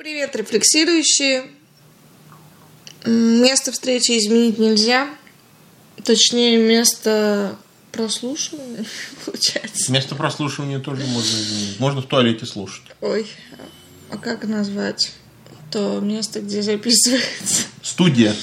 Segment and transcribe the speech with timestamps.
[0.00, 1.44] Привет, рефлексирующие.
[3.04, 5.10] Место встречи изменить нельзя.
[6.02, 7.58] Точнее, место
[7.92, 8.86] прослушивания,
[9.26, 9.92] получается.
[9.92, 11.78] Место прослушивания тоже можно изменить.
[11.78, 12.84] Можно в туалете слушать.
[13.02, 13.26] Ой,
[14.08, 15.12] а как назвать
[15.70, 17.64] то место, где записывается?
[17.82, 18.34] Студия.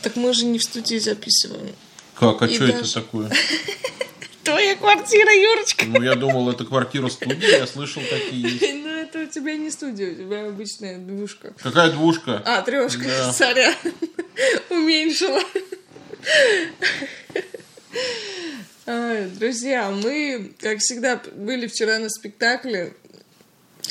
[0.00, 1.74] Так мы же не в студии записываем.
[2.14, 2.40] Как?
[2.40, 3.30] А И что это даже- такое?
[4.42, 5.84] Твоя квартира, Юрочка.
[5.84, 8.62] Ну, я думал, это квартира студия, я слышал такие есть.
[9.08, 11.54] Это у тебя не студия, у тебя обычная двушка.
[11.62, 12.42] Какая двушка?
[12.44, 13.32] А, трешка, Да.
[13.32, 13.74] сорян.
[14.68, 15.40] Уменьшила.
[18.86, 22.92] Ай, Друзья, мы, как всегда, были вчера на спектакле.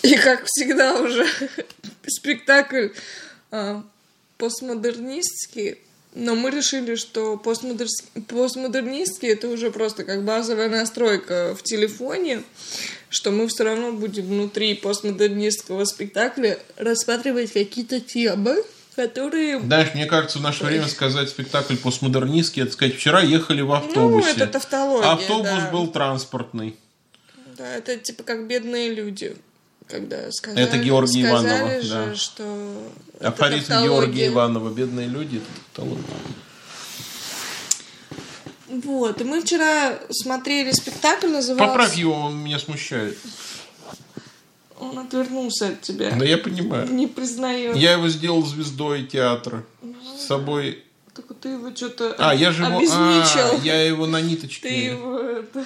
[0.03, 1.25] И, как всегда, уже
[2.07, 2.89] спектакль
[3.49, 3.83] а,
[4.37, 5.79] постмодернистский.
[6.19, 12.41] Но мы решили, что постмодерс- постмодернистский это уже просто как базовая настройка в телефоне,
[13.09, 18.63] что мы все равно будем внутри постмодернистского спектакля рассматривать какие-то темы,
[18.95, 19.59] которые...
[19.59, 23.73] Знаешь, мне кажется, в наше время сказать спектакль постмодернистский, это сказать, вчера ехали в Ну,
[23.75, 24.31] автобусе.
[24.31, 25.69] это тавтология, Автобус да.
[25.71, 26.75] был транспортный.
[27.57, 29.35] Да, это типа как бедные люди.
[29.87, 32.15] Когда сказали, Это Георгий сказали Иванова, же, да.
[32.15, 33.71] что Афоризм.
[33.83, 34.69] Георгия Иванова.
[34.69, 36.03] Бедные люди, это тавтология.
[38.67, 41.67] Вот, и мы вчера смотрели спектакль, назывался...
[41.67, 43.17] Поправь его, он меня смущает.
[44.79, 46.11] Он отвернулся от тебя.
[46.11, 46.91] Да я понимаю.
[46.91, 47.77] Не признает.
[47.77, 49.63] Я его сделал звездой театра.
[50.17, 50.83] С собой...
[51.17, 52.77] Только ты его что-то А, я же его...
[52.77, 53.59] обезничал.
[53.59, 54.85] А, я его на Ты ниточке...
[54.85, 55.65] его это,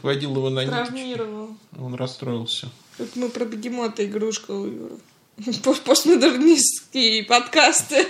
[0.00, 0.84] Хватил его на ниточке.
[0.84, 1.56] травмировал.
[1.78, 2.68] Он расстроился.
[2.98, 4.96] Как мы про бегемота игрушка у Юры.
[5.62, 8.06] Пост- Постмодернистские подкасты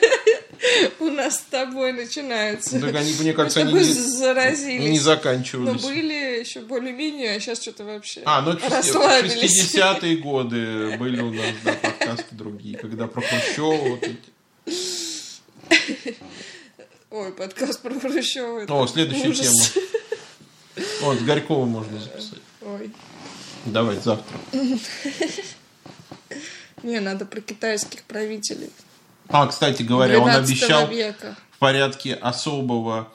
[1.00, 2.80] у нас с тобой начинаются.
[2.80, 4.88] Так они, мне кажется, они не, заразились.
[4.90, 5.82] не Но заканчивались.
[5.82, 9.74] были еще более-менее, а сейчас что-то вообще А, ну это расслабились.
[9.74, 15.05] 60-е годы были у нас, да, подкасты другие, когда про Хрущева вот эти.
[17.10, 18.66] Ой, подкаст про Хрущева.
[18.68, 19.72] О, следующая ужас.
[19.72, 20.84] тема.
[21.02, 22.40] Вот, с Горькова можно записать.
[22.62, 22.90] Ой.
[23.64, 24.38] Давай, завтра.
[26.82, 28.70] Не, надо про китайских правителей.
[29.28, 31.36] А, кстати говоря, он 12 обещал века.
[31.50, 33.08] в порядке особого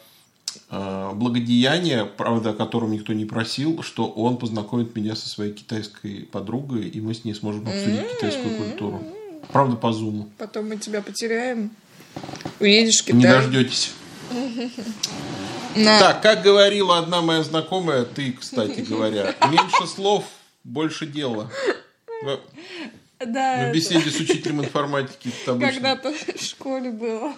[0.69, 6.27] э, благодеяния, правда, о котором никто не просил, что он познакомит меня со своей китайской
[6.31, 9.03] подругой, и мы с ней сможем обсудить китайскую культуру.
[9.51, 10.29] Правда, по зуму.
[10.37, 11.71] Потом мы тебя потеряем.
[12.59, 13.41] Уедешь в Не Китай.
[13.41, 13.91] дождетесь.
[15.75, 15.99] На.
[15.99, 20.25] Так, как говорила одна моя знакомая, ты, кстати говоря, меньше слов,
[20.63, 21.49] больше дела.
[23.25, 27.33] Да, в это беседе с учителем информатики когда-то в школе было.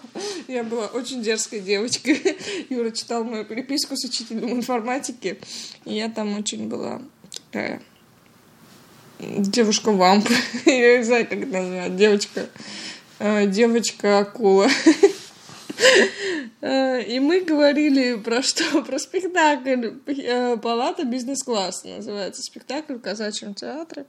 [0.47, 2.37] Я была очень дерзкой девочкой.
[2.69, 5.39] Юра читал мою переписку с учителем информатики.
[5.85, 7.01] И я там очень была
[7.51, 7.81] такая
[9.19, 10.29] девушка-вамп.
[10.65, 11.95] Я не знаю, как это назвать.
[11.95, 12.49] Девочка.
[13.23, 14.67] Э, Девочка-акула.
[16.61, 18.81] Э, И мы говорили про что?
[18.87, 24.05] Про спектакль э, «Палата бизнес-класса» называется спектакль в казачьем театре.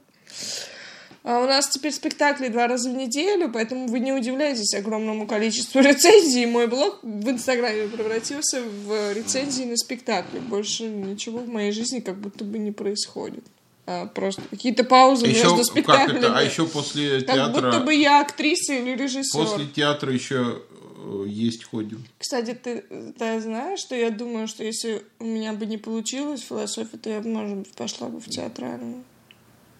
[1.23, 5.79] А у нас теперь спектакли два раза в неделю, поэтому вы не удивляйтесь огромному количеству
[5.81, 6.45] рецензий.
[6.45, 10.37] Мой блог в Инстаграме превратился в рецензии на спектакли.
[10.37, 13.43] Больше ничего в моей жизни как будто бы не происходит.
[13.87, 16.17] А просто какие-то паузы Еще, между как спектаклями.
[16.19, 19.39] это, а еще после Как будто театра, бы я актриса или режиссер.
[19.39, 20.59] после театра еще
[20.97, 22.03] э, есть ходим.
[22.17, 22.83] Кстати, ты,
[23.17, 27.21] ты знаешь, что я думаю, что если у меня бы не получилось философия, то я
[27.21, 29.03] бы, может быть, пошла бы в театральную.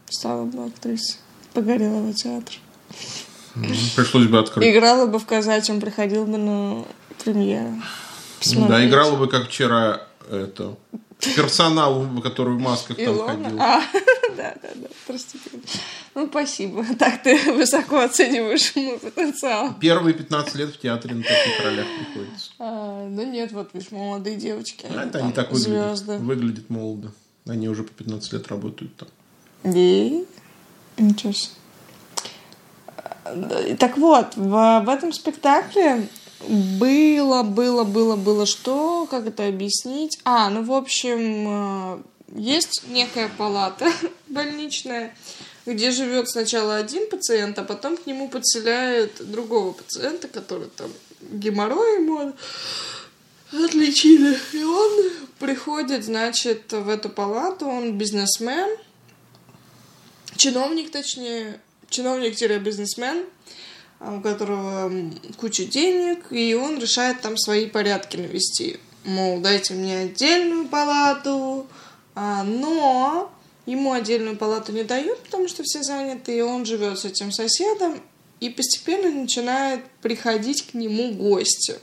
[0.10, 1.18] Стала бы актрисой.
[1.54, 2.56] Погорелого театра.
[3.96, 4.68] Пришлось бы открыть.
[4.70, 6.86] Играла бы в казачьем, приходил бы на
[7.24, 7.70] премьеру.
[7.72, 7.82] Ну
[8.40, 8.70] Посмотреть.
[8.70, 10.76] да, играла бы, как вчера, это,
[11.20, 13.44] персонал, который в масках там Илона?
[13.44, 13.62] ходил.
[13.62, 13.82] А,
[14.38, 15.50] да, да, да, простите.
[16.14, 16.86] Ну, спасибо.
[17.00, 19.74] Так ты высоко оцениваешь мой потенциал.
[19.80, 22.52] Первые 15 лет в театре на таких ролях приходится.
[22.60, 24.86] А, ну нет, вот видишь, молодые девочки.
[24.90, 25.98] А это там они так выглядят.
[25.98, 26.18] звезды.
[26.18, 27.12] Выглядят молодо.
[27.48, 29.08] Они уже по 15 лет работают там.
[29.74, 30.26] И...
[30.98, 31.52] Ничего себе.
[33.26, 36.08] Да, Так вот, в, в этом спектакле
[36.48, 38.46] было, было, было, было.
[38.46, 40.20] Что, как это объяснить?
[40.24, 42.04] А, ну, в общем, э,
[42.36, 43.92] есть некая палата
[44.28, 45.16] больничная,
[45.66, 52.02] где живет сначала один пациент, а потом к нему подселяют другого пациента, который там геморрой
[52.02, 52.34] ему
[53.52, 54.38] отличили.
[54.54, 58.70] И он приходит, значит, в эту палату, он бизнесмен,
[60.36, 61.60] чиновник, точнее,
[61.90, 63.26] чиновник-бизнесмен,
[64.00, 64.92] у которого
[65.38, 68.80] куча денег, и он решает там свои порядки навести.
[69.04, 71.68] Мол, дайте мне отдельную палату,
[72.16, 73.32] а, но
[73.66, 78.00] Ему отдельную палату не дают, потому что все заняты, и он живет с этим соседом,
[78.40, 81.76] и постепенно начинает приходить к нему гости.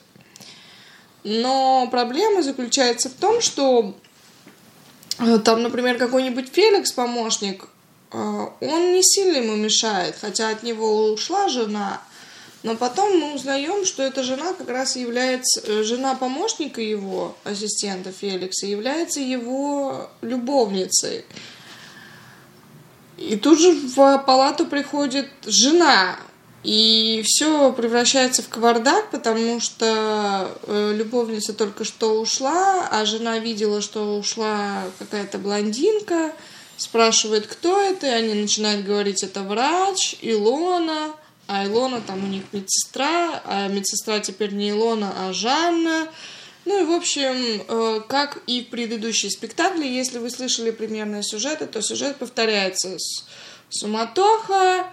[1.25, 3.97] Но проблема заключается в том, что
[5.19, 7.72] э, там, например, какой-нибудь Феликс, помощник, э,
[8.13, 12.01] он не сильно ему мешает, хотя от него ушла жена,
[12.63, 18.13] но потом мы узнаем, что эта жена как раз является, э, жена помощника его, ассистента
[18.13, 21.25] Феликса, является его любовницей.
[23.17, 26.17] И тут же в палату приходит жена,
[26.63, 33.81] и все превращается в кавардак, потому что э, любовница только что ушла, а жена видела,
[33.81, 36.33] что ушла какая-то блондинка,
[36.83, 41.15] спрашивает, кто это, и они начинают говорить, это врач, Илона,
[41.47, 46.09] а Илона там у них медсестра, а медсестра теперь не Илона, а Жанна.
[46.65, 51.67] Ну и, в общем, э, как и в предыдущей спектакле, если вы слышали примерные сюжеты,
[51.67, 52.97] то сюжет повторяется.
[53.69, 54.87] Суматоха,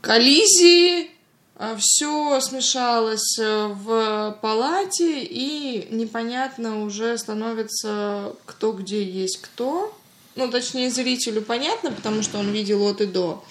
[0.00, 1.10] коллизии,
[1.56, 9.94] а все смешалось э, в палате, и непонятно уже становится, кто где есть кто.
[10.36, 13.44] Ну, точнее, зрителю понятно, потому что он видел от и до.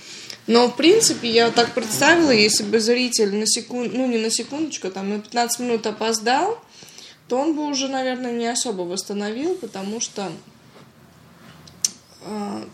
[0.48, 4.92] Но, в принципе, я так представила, если бы зритель на секунду, ну, не на секундочку,
[4.92, 6.60] там, на 15 минут опоздал,
[7.30, 10.30] то он бы уже, наверное, не особо восстановил, потому что
[12.22, 12.66] э,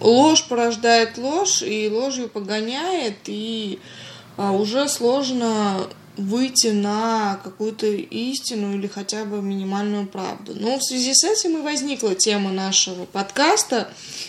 [0.00, 3.78] ложь порождает ложь, и ложью погоняет, и
[4.36, 10.54] э, уже сложно выйти на какую-то истину или хотя бы минимальную правду.
[10.54, 13.88] Но в связи с этим и возникла тема нашего подкаста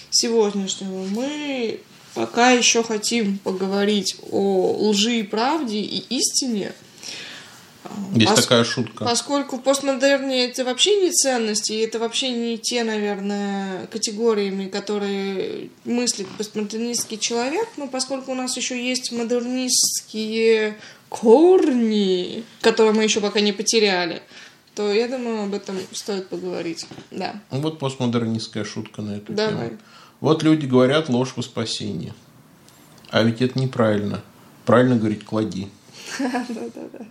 [0.10, 1.06] сегодняшнего.
[1.06, 1.80] Мы
[2.14, 6.74] пока еще хотим поговорить о лжи и правде и истине.
[8.16, 8.42] Есть Пос...
[8.44, 9.06] такая шутка.
[9.06, 16.28] Поскольку постмодерне это вообще не ценности, и это вообще не те, наверное, категориями, которые мыслит
[16.38, 20.78] постмодернистский человек, но поскольку у нас еще есть модернистские
[21.10, 24.22] корни, которые мы еще пока не потеряли,
[24.76, 26.86] то я думаю, об этом стоит поговорить.
[27.12, 27.42] Да.
[27.50, 29.70] Вот постмодернистская шутка на эту Давай.
[29.70, 29.78] тему.
[30.20, 32.14] Вот люди говорят ложь во спасение.
[33.10, 34.24] А ведь это неправильно.
[34.66, 35.70] Правильно говорить клади.
[36.20, 37.06] Да-да-да.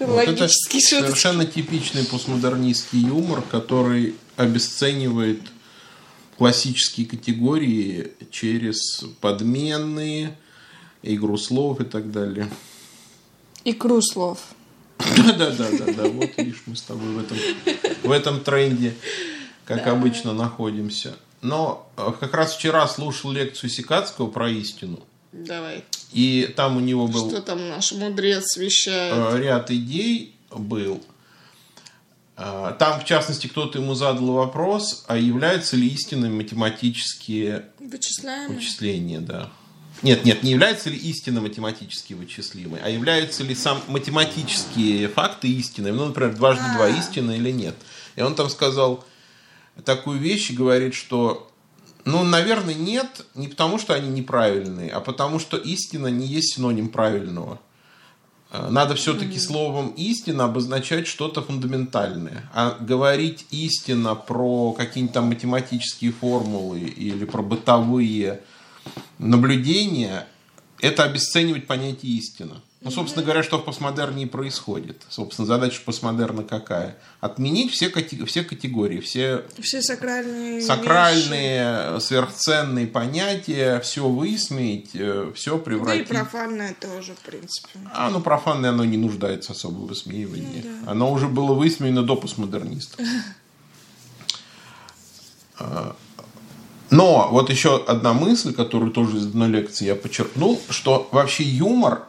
[0.00, 5.40] Вот это совершенно типичный постмодернистский юмор, который обесценивает
[6.36, 10.36] классические категории через подменные,
[11.02, 12.48] игру слов и так далее.
[13.64, 14.38] Икру слов.
[14.98, 17.36] Да-да-да, вот видишь, мы с тобой в этом,
[18.02, 18.94] в этом тренде,
[19.64, 21.14] как обычно, находимся.
[21.40, 25.00] Но э, как раз вчера слушал лекцию Сикацкого про истину.
[25.32, 25.84] Давай.
[26.12, 27.28] И там у него был...
[27.28, 29.34] Что там наш мудрец вещает?
[29.34, 31.02] Э, ряд идей был.
[32.36, 38.56] Э, там, в частности, кто-то ему задал вопрос, а являются ли истинными математические Вычисляемые.
[38.56, 39.50] вычисления, да.
[40.02, 45.96] Нет, нет, не являются ли истинно математически вычислимы, а являются ли сам математические факты истинными,
[45.96, 46.88] ну, например, дважды два а.
[46.88, 47.76] истина или нет.
[48.16, 49.04] И он там сказал,
[49.84, 51.50] такую вещь и говорит, что,
[52.04, 56.88] ну, наверное, нет, не потому что они неправильные, а потому что истина не есть синоним
[56.88, 57.60] правильного.
[58.50, 62.48] Э, надо все-таки словом истина обозначать что-то фундаментальное.
[62.54, 68.42] А говорить истина про какие-нибудь там математические формулы или про бытовые
[69.18, 70.26] наблюдения,
[70.80, 72.60] это обесценивать понятие истина.
[72.84, 75.02] Ну, собственно говоря, что в постмодерне и происходит.
[75.08, 76.98] Собственно, задача постмодерна какая?
[77.20, 77.90] Отменить все,
[78.26, 82.02] все категории, все, все сакральные, сакральные вещи.
[82.02, 86.08] сверхценные понятия, все высмеять, э, все превратить.
[86.10, 87.70] Да и профанное тоже, в принципе.
[87.94, 90.62] А, ну, профанное оно не нуждается особо в высмеивании.
[90.62, 90.90] Ну, да.
[90.90, 93.00] Оно уже было высмеяно до постмодернистов.
[96.94, 101.42] А, но вот еще одна мысль, которую тоже из одной лекции я подчеркнул, что вообще
[101.42, 102.04] юмор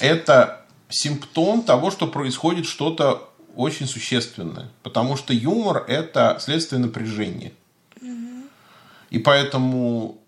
[0.00, 4.70] это симптом того, что происходит что-то очень существенное.
[4.82, 7.52] Потому что юмор– это следствие напряжения.
[9.10, 10.18] И поэтому,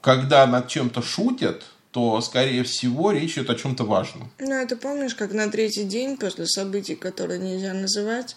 [0.00, 4.30] когда над чем-то шутят, то, скорее всего, речь идет о чем-то важном.
[4.38, 8.36] Ну, это помнишь, как на третий день после событий, которые нельзя называть,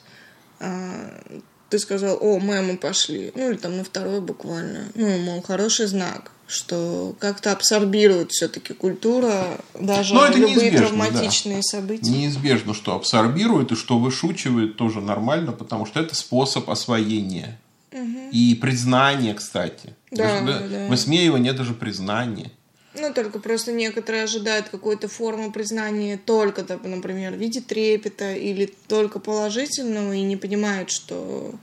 [0.61, 1.21] а,
[1.69, 3.31] ты сказал, о, мемы пошли.
[3.35, 4.85] Ну, или там на второй буквально.
[4.95, 11.61] Ну, мол, хороший знак что как-то абсорбирует все-таки культура даже Но это любые травматичные да.
[11.61, 12.09] события.
[12.09, 17.59] Неизбежно, что абсорбирует и что вышучивает тоже нормально, потому что это способ освоения.
[17.91, 18.29] Угу.
[18.31, 19.95] И признания, кстати.
[20.09, 20.87] Да, да, да.
[20.87, 22.51] Высмеивание даже признание.
[22.95, 29.19] Ну, только просто некоторые ожидают какой-то формы признания только, например, в виде трепета или только
[29.19, 31.53] положительного и не понимают, что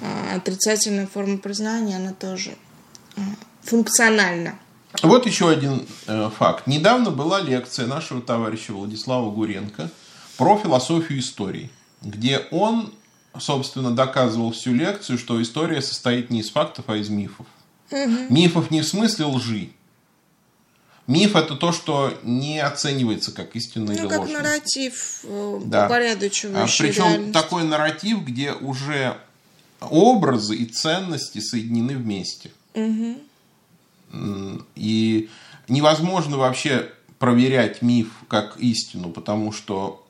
[0.00, 2.56] а, отрицательная форма признания, она тоже
[3.16, 3.20] а,
[3.62, 4.58] функциональна.
[5.02, 6.66] Вот еще один э, факт.
[6.66, 9.90] Недавно была лекция нашего товарища Владислава Гуренко
[10.36, 11.70] про философию истории,
[12.02, 12.94] где он,
[13.38, 17.46] собственно, доказывал всю лекцию, что история состоит не из фактов, а из мифов.
[17.90, 18.26] Угу.
[18.30, 19.70] Мифов не в смысле лжи.
[21.08, 25.86] Миф это то, что не оценивается как истинная ну, или как нарратив, э, да.
[25.86, 27.32] упорядочивающий а, Причем реальность.
[27.32, 29.16] такой нарратив, где уже
[29.80, 32.50] образы и ценности соединены вместе.
[32.74, 34.62] Угу.
[34.76, 35.30] И
[35.68, 40.06] невозможно вообще проверять миф как истину, потому что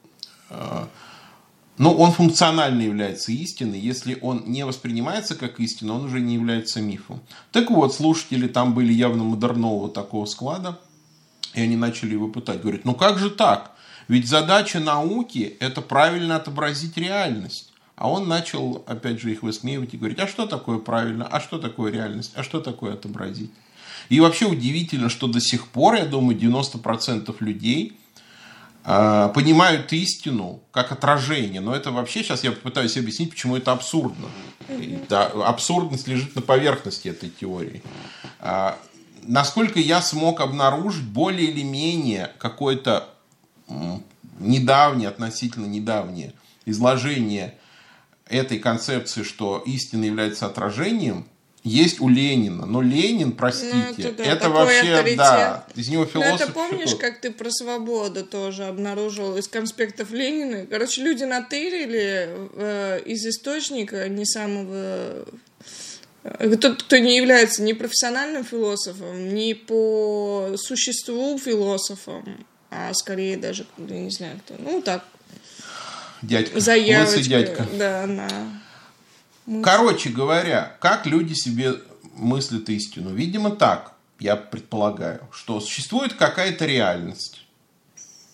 [0.50, 0.86] э,
[1.78, 3.78] ну, он функционально является истиной.
[3.78, 7.20] Если он не воспринимается как истина, он уже не является мифом.
[7.52, 10.80] Так вот, слушатели там были явно модернового такого склада.
[11.58, 12.60] И они начали его пытать.
[12.60, 13.72] Говорят, ну как же так?
[14.06, 17.72] Ведь задача науки– это правильно отобразить реальность.
[17.96, 21.58] А он начал, опять же, их высмеивать и говорить, а что такое правильно, а что
[21.58, 23.50] такое реальность, а что такое отобразить.
[24.08, 27.98] И вообще удивительно, что до сих пор, я думаю, 90% людей
[28.84, 31.60] э, понимают истину как отражение.
[31.60, 34.28] Но это вообще, сейчас я попытаюсь объяснить, почему это абсурдно.
[35.08, 37.82] Да, абсурдность лежит на поверхности этой теории.
[38.38, 38.78] А,
[39.22, 43.08] насколько я смог обнаружить более или менее какое-то
[44.38, 46.32] недавнее, относительно недавнее
[46.64, 47.54] изложение
[48.28, 51.26] этой концепции, что истина является отражением,
[51.64, 52.66] есть у Ленина.
[52.66, 55.16] Но Ленин, простите, ну, это, да, это вообще, авторитет.
[55.18, 56.38] да, из него философ.
[56.38, 56.98] Ну, это помнишь, что...
[56.98, 60.66] как ты про свободу тоже обнаружил из конспектов Ленина?
[60.66, 65.26] Короче, люди натырили э, из источника не самого
[66.60, 74.00] тот, кто не является ни профессиональным философом, ни по существу философом, а скорее даже, я
[74.00, 75.04] не знаю кто, ну так.
[76.22, 76.58] Дядька.
[76.60, 77.22] Заявочка.
[77.22, 77.66] дядька.
[77.78, 79.62] Да, на...
[79.62, 81.74] Короче говоря, как люди себе
[82.14, 83.14] мыслят истину?
[83.14, 87.44] Видимо, так, я предполагаю, что существует какая-то реальность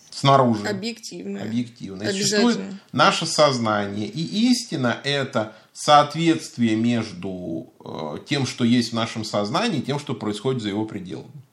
[0.09, 0.67] снаружи.
[0.67, 1.43] Объективная.
[1.43, 2.11] Объективная.
[2.11, 2.59] Существует
[2.91, 4.07] наше сознание.
[4.07, 10.15] И истина это соответствие между э, тем, что есть в нашем сознании, и тем, что
[10.15, 11.43] происходит за его пределами.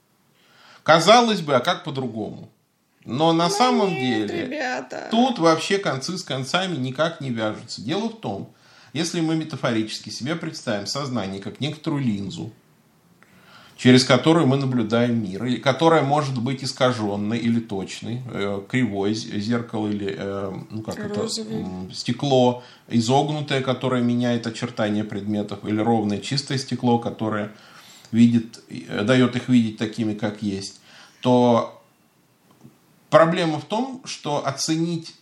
[0.83, 2.49] Казалось бы, а как по-другому?
[3.03, 5.09] Но на ну самом нет, деле ребята.
[5.11, 7.81] тут вообще концы с концами никак не вяжутся.
[7.81, 8.53] Дело в том,
[8.93, 12.53] если мы метафорически себе представим сознание как некоторую линзу,
[13.77, 19.87] через которую мы наблюдаем мир, и которая может быть искаженной или точной, э, кривой зеркало
[19.87, 21.61] или э, ну как Розовый.
[21.61, 27.51] это, стекло изогнутое, которое меняет очертания предметов, или ровное чистое стекло, которое
[28.11, 30.79] видит, э, дает их видеть такими, как есть,
[31.21, 31.81] то
[33.09, 35.15] проблема в том, что оценить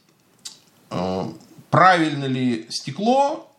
[1.69, 3.50] правильно ли стекло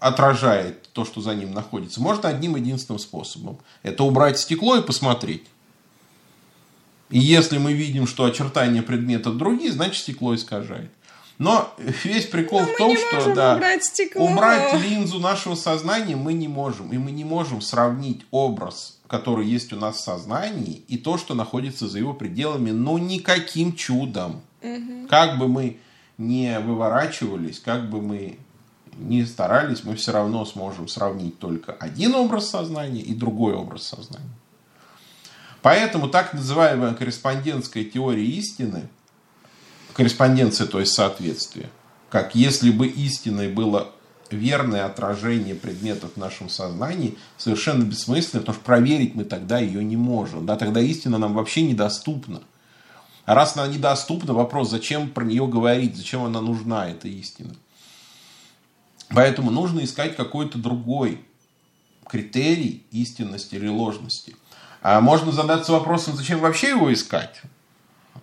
[0.00, 3.58] отражает то, что за ним находится, можно одним единственным способом.
[3.82, 5.44] Это убрать стекло и посмотреть.
[7.10, 10.90] И если мы видим, что очертания предмета другие, значит стекло искажает.
[11.38, 11.74] Но
[12.04, 14.24] весь прикол Но в том, что да, убрать, стекло.
[14.24, 16.92] убрать линзу нашего сознания мы не можем.
[16.92, 21.34] И мы не можем сравнить образ, который есть у нас в сознании, и то, что
[21.34, 24.42] находится за его пределами, ну никаким чудом.
[24.62, 25.08] Угу.
[25.08, 25.78] Как бы мы
[26.18, 28.38] не выворачивались, как бы мы
[28.98, 34.30] не старались, мы все равно сможем сравнить только один образ сознания и другой образ сознания.
[35.62, 38.88] Поэтому так называемая корреспондентская теория истины,
[39.94, 41.70] корреспонденция, то есть соответствие,
[42.10, 43.90] как если бы истиной было
[44.30, 49.96] верное отражение предметов в нашем сознании, совершенно бессмысленно, потому что проверить мы тогда ее не
[49.96, 50.46] можем.
[50.46, 52.42] Да, тогда истина нам вообще недоступна.
[53.24, 57.54] А раз она недоступна, вопрос, зачем про нее говорить, зачем она нужна, эта истина.
[59.10, 61.24] Поэтому нужно искать какой-то другой
[62.08, 64.36] критерий истинности или ложности.
[64.82, 67.42] А можно задаться вопросом, зачем вообще его искать?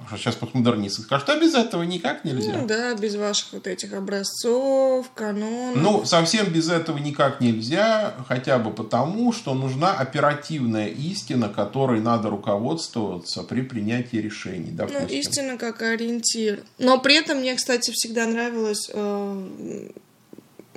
[0.09, 2.53] Сейчас постмодернисты скажут, что без этого никак нельзя.
[2.53, 5.75] Ну да, без ваших вот этих образцов, канонов.
[5.75, 12.29] Ну, совсем без этого никак нельзя, хотя бы потому, что нужна оперативная истина, которой надо
[12.29, 14.71] руководствоваться при принятии решений.
[14.71, 15.03] Допустим.
[15.03, 16.63] Ну, истина как ориентир.
[16.77, 19.89] Но при этом мне, кстати, всегда нравилось э,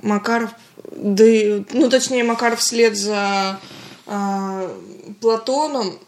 [0.05, 0.51] Макаров,
[0.91, 1.25] да,
[1.73, 3.59] ну точнее Макаров вслед за
[4.05, 4.69] э,
[5.19, 5.99] Платоном,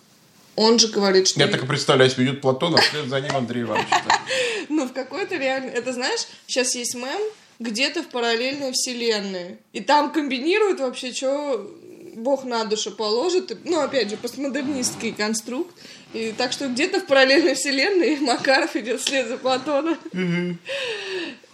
[0.56, 1.40] он же говорит, что...
[1.40, 3.88] Я так и представляю, себе идет Платон, а вслед за ним Андрей Иванович.
[4.70, 5.70] Ну, в какой-то реально...
[5.70, 7.22] Это знаешь, сейчас есть мем
[7.60, 9.60] где-то в параллельной вселенной.
[9.72, 11.72] И там комбинируют вообще, что
[12.16, 13.58] Бог на душу положит.
[13.64, 15.74] Ну, опять же, постмодернистский конструкт.
[16.14, 19.98] И так что где-то в параллельной вселенной Макаров идет вслед за Платоном.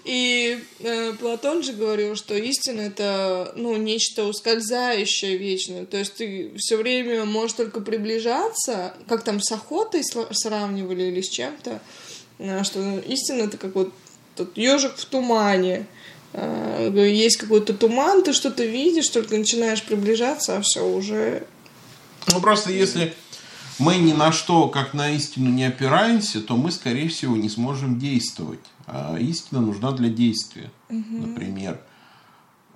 [0.06, 5.86] И э, Платон же говорил, что истина это ну, нечто ускользающее вечное.
[5.86, 11.30] То есть ты все время можешь только приближаться, как там с охотой сравнивали или с
[11.30, 11.80] чем-то,
[12.40, 13.94] э, что истина это как вот
[14.36, 15.88] тот ежик в тумане.
[16.34, 21.48] Э, есть какой-то туман, ты что-то видишь, только начинаешь приближаться, а все уже.
[22.28, 23.14] Ну просто если
[23.80, 28.00] мы ни на что, как на истину, не опираемся, то мы, скорее всего, не сможем
[28.00, 28.60] действовать.
[28.88, 30.72] А истина нужна для действия.
[30.90, 31.28] Угу.
[31.28, 31.80] Например,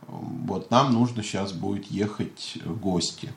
[0.08, 3.34] вот нам нужно сейчас будет ехать в гости.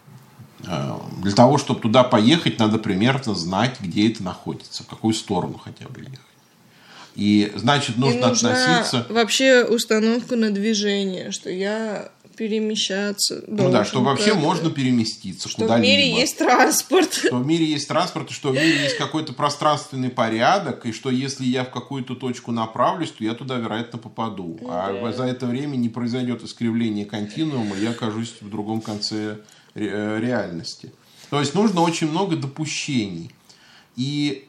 [0.67, 5.59] А, для того, чтобы туда поехать, надо примерно знать, где это находится, в какую сторону
[5.63, 6.21] хотя бы ехать.
[7.17, 9.07] И значит, нужно и относиться...
[9.09, 13.45] Вообще установку на движение, что я перемещаться.
[13.47, 15.85] Ну да, что вообще можно переместиться что куда-либо.
[15.85, 17.13] в мире есть транспорт.
[17.13, 21.11] Что в мире есть транспорт, и что в мире есть какой-то пространственный порядок, и что
[21.11, 24.59] если я в какую-то точку направлюсь, то я туда, вероятно, попаду.
[24.59, 25.13] Ну, а да.
[25.13, 29.41] за это время не произойдет искривление континуума, и я окажусь в другом конце
[29.75, 30.93] э, реальности.
[31.29, 33.33] То есть нужно очень много допущений.
[33.97, 34.49] И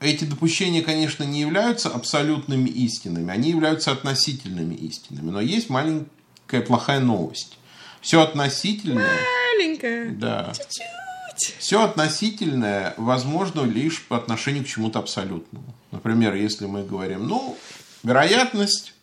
[0.00, 5.30] эти допущения, конечно, не являются абсолютными истинами, они являются относительными истинами.
[5.30, 6.06] Но есть маленький
[6.46, 7.58] какая плохая новость.
[8.00, 9.10] Все относительное...
[9.58, 10.10] Маленькая.
[10.10, 10.52] Да.
[10.56, 11.56] Чуть-чуть.
[11.58, 15.74] Все относительное возможно лишь по отношению к чему-то абсолютному.
[15.90, 17.58] Например, если мы говорим, ну,
[18.02, 18.94] вероятность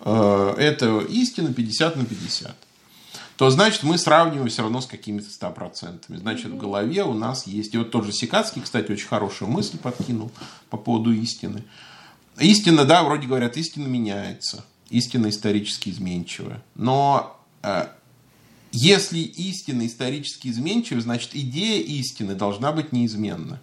[0.00, 2.54] э, это истина 50 на 50
[3.36, 6.16] то значит мы сравниваем все равно с какими-то 100%.
[6.16, 7.74] Значит, в голове у нас есть...
[7.74, 10.30] И вот тот же Сикацкий, кстати, очень хорошую мысль подкинул
[10.70, 11.64] по поводу истины.
[12.38, 16.62] Истина, да, вроде говорят, истина меняется истина исторически изменчива.
[16.74, 17.88] Но э,
[18.70, 23.60] если истина исторически изменчива, значит идея истины должна быть неизменна.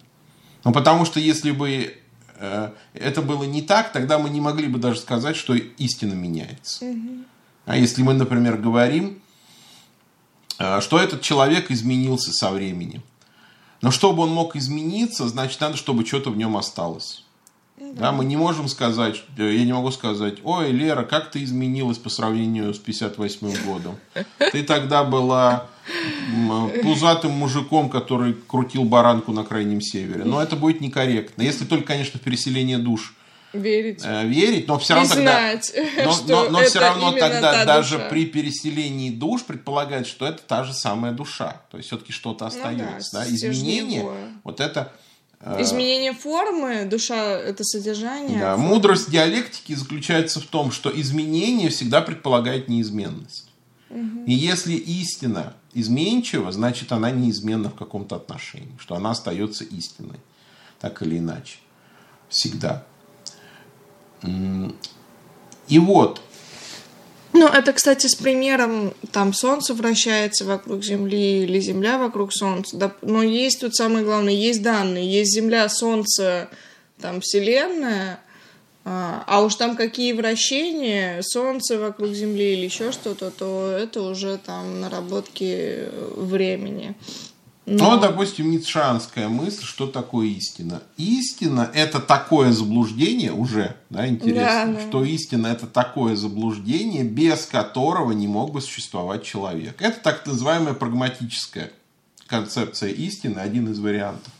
[0.64, 1.96] Ну, потому что если бы
[2.36, 6.84] э, это было не так, тогда мы не могли бы даже сказать, что истина меняется.
[6.84, 7.24] Угу.
[7.66, 9.22] А если мы, например, говорим,
[10.58, 13.02] э, что этот человек изменился со временем.
[13.82, 17.24] Но чтобы он мог измениться, значит, надо, чтобы что-то в нем осталось.
[17.80, 18.12] Да.
[18.12, 22.10] мы не можем сказать, э, я не могу сказать, ой, Лера, как ты изменилась по
[22.10, 23.96] сравнению с 58 годом?
[24.52, 25.66] Ты тогда была
[26.82, 30.24] пузатым мужиком, который крутил баранку на крайнем севере.
[30.24, 31.42] Но это будет некорректно.
[31.42, 33.14] Если только, конечно, в переселение душ
[33.52, 34.02] верить.
[34.04, 35.72] Э, верить, но все равно тогда, знать,
[36.04, 38.08] но, но, но все равно тогда даже душа.
[38.08, 41.62] при переселении душ предполагается, что это та же самая душа.
[41.70, 43.18] То есть все-таки что-то остается.
[43.18, 43.34] Ну, да, да?
[43.34, 44.06] Изменение,
[44.44, 44.92] вот это
[45.58, 48.38] изменение формы, душа– это содержание.
[48.38, 53.48] Да, мудрость диалектики заключается в том, что изменение всегда предполагает неизменность.
[53.88, 54.24] Угу.
[54.26, 60.20] И если истина изменчива, значит она неизменна в каком-то отношении, что она остается истиной,
[60.78, 61.58] так или иначе,
[62.28, 62.84] всегда.
[64.22, 66.20] И вот,
[67.32, 72.92] ну, это, кстати, с примером, там, Солнце вращается вокруг Земли или Земля вокруг Солнца.
[73.02, 75.10] Но есть тут самое главное, есть данные.
[75.10, 76.48] Есть Земля, Солнце,
[77.00, 78.20] там, Вселенная,
[78.84, 84.38] а, а уж там какие вращения, Солнце вокруг Земли или еще что-то, то это уже
[84.38, 86.94] там наработки времени.
[87.66, 87.94] Но...
[87.94, 90.82] Ну, допустим, ницшанская мысль, что такое истина.
[90.96, 94.88] Истина– это такое заблуждение уже, да, интересно, да, да.
[94.88, 99.80] что истина– это такое заблуждение, без которого не мог бы существовать человек.
[99.80, 101.70] Это так называемая прагматическая
[102.26, 104.32] концепция истины, один из вариантов.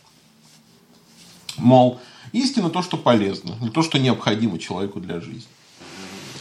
[1.56, 2.00] Мол,
[2.32, 5.46] истина– то, что полезно, не то, что необходимо человеку для жизни.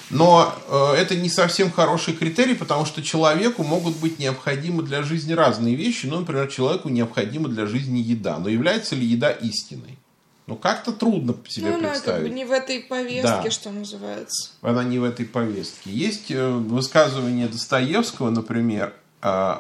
[0.10, 5.34] Но э, это не совсем хороший критерий, потому что человеку могут быть необходимы для жизни
[5.34, 6.08] разные вещи.
[6.08, 8.40] Ну, например, человеку необходима для жизни еда.
[8.40, 10.00] Но является ли еда истиной?
[10.48, 12.08] Ну, как-то трудно себе ну, представить.
[12.08, 13.52] Она как бы не в этой повестке, да.
[13.52, 14.50] что называется.
[14.64, 15.92] Она не в этой повестке.
[15.92, 19.58] Есть э, высказывание Достоевского, например, э,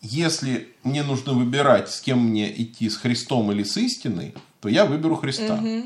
[0.00, 4.86] если мне нужно выбирать, с кем мне идти, с Христом или с истиной, то я
[4.86, 5.56] выберу Христа.
[5.62, 5.82] Угу.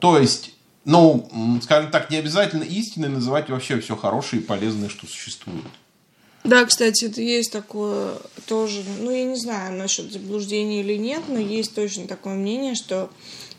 [0.00, 0.54] То есть
[0.90, 5.64] ну, скажем так, не обязательно истиной называть вообще все хорошее и полезное, что существует.
[6.42, 8.14] Да, кстати, это есть такое
[8.46, 13.08] тоже, ну, я не знаю насчет заблуждения или нет, но есть точно такое мнение, что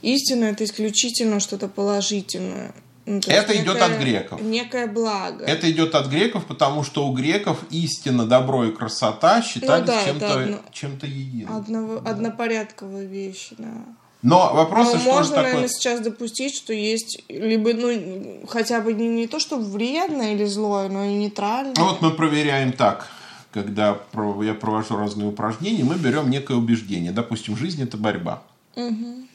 [0.01, 2.73] истина это исключительно что-то положительное.
[3.05, 4.41] Ну, это некое, идет от греков.
[4.41, 5.45] Некое благо.
[5.45, 10.05] Это идет от греков, потому что у греков истина, добро и красота считались ну, да,
[10.05, 11.55] чем-то, одно, чем-то единым.
[11.55, 12.11] Одного, да.
[12.11, 13.85] Однопорядковые вещи, да.
[14.21, 15.43] Но вопрос, Но что можно, же такое...
[15.43, 20.45] наверное, сейчас допустить, что есть либо, ну, хотя бы не, не то, что вредное или
[20.45, 21.73] злое, но и нейтральное.
[21.77, 23.07] А вот мы проверяем так.
[23.51, 23.97] Когда
[24.41, 27.11] я провожу разные упражнения, мы берем некое убеждение.
[27.11, 28.43] Допустим, жизнь– это борьба.
[28.75, 29.27] Угу.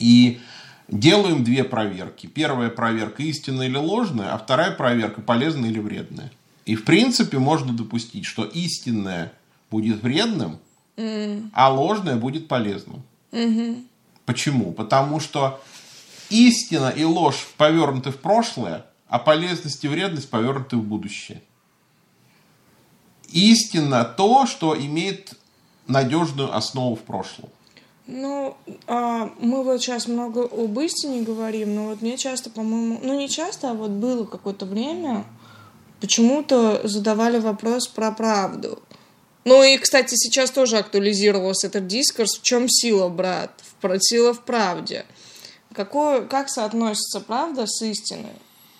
[0.00, 0.40] И
[0.88, 2.26] Делаем две проверки.
[2.26, 6.30] Первая проверка истинная или ложная, а вторая проверка полезная или вредная.
[6.66, 9.32] И в принципе можно допустить, что истинное
[9.70, 10.58] будет вредным,
[10.96, 11.50] mm.
[11.52, 13.02] а ложное будет полезным.
[13.32, 13.84] Mm-hmm.
[14.26, 14.72] Почему?
[14.72, 15.60] Потому что
[16.30, 21.42] истина и ложь повернуты в прошлое, а полезность и вредность повернуты в будущее.
[23.28, 25.34] Истина то, что имеет
[25.86, 27.50] надежную основу в прошлом.
[28.06, 28.56] Ну,
[28.86, 33.28] а, мы вот сейчас много об истине говорим, но вот мне часто, по-моему, ну не
[33.28, 35.24] часто, а вот было какое-то время,
[36.00, 38.82] почему-то задавали вопрос про правду.
[39.44, 42.38] Ну и, кстати, сейчас тоже актуализировался этот дискурс.
[42.38, 43.50] В чем сила, брат?
[44.00, 45.04] Сила в правде.
[45.74, 48.32] Какое, как соотносится правда с истиной?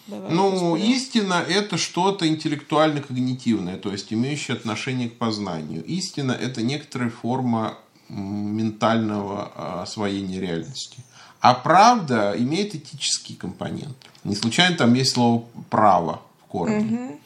[0.07, 5.83] Давай ну, истина– это что-то интеллектуально-когнитивное, то есть имеющее отношение к познанию.
[5.85, 10.99] Истина– это некоторая форма ментального а, освоения реальности.
[11.41, 13.97] А правда имеет этический компонент.
[14.25, 16.79] Не случайно там есть слово «право» в корне.
[16.81, 17.21] Угу.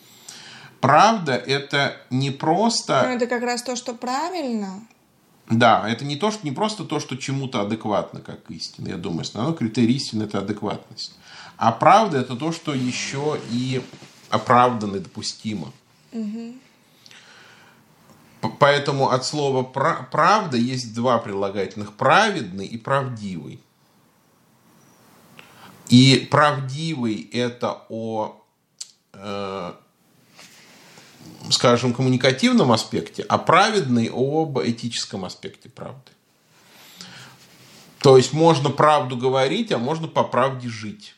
[0.80, 3.02] Правда– это не просто…
[3.06, 4.86] Ну, это как раз то, что правильно.
[5.50, 8.88] Да, это не, то, что, не просто то, что чему-то адекватно, как истина.
[8.88, 11.16] Я думаю, основной критерий истины– это адекватность.
[11.56, 13.82] А правда– это то, что еще и
[14.30, 15.72] оправданно и допустимо.
[16.12, 16.54] Угу.
[18.60, 23.60] Поэтому от слова «правда» есть два прилагательных– праведный и правдивый.
[25.88, 28.40] И правдивый– это о,
[29.14, 29.72] э,
[31.58, 36.12] скажем, коммуникативном аспекте, а праведный– об этическом аспекте правды.
[37.98, 41.16] То есть можно правду говорить, а можно по правде жить.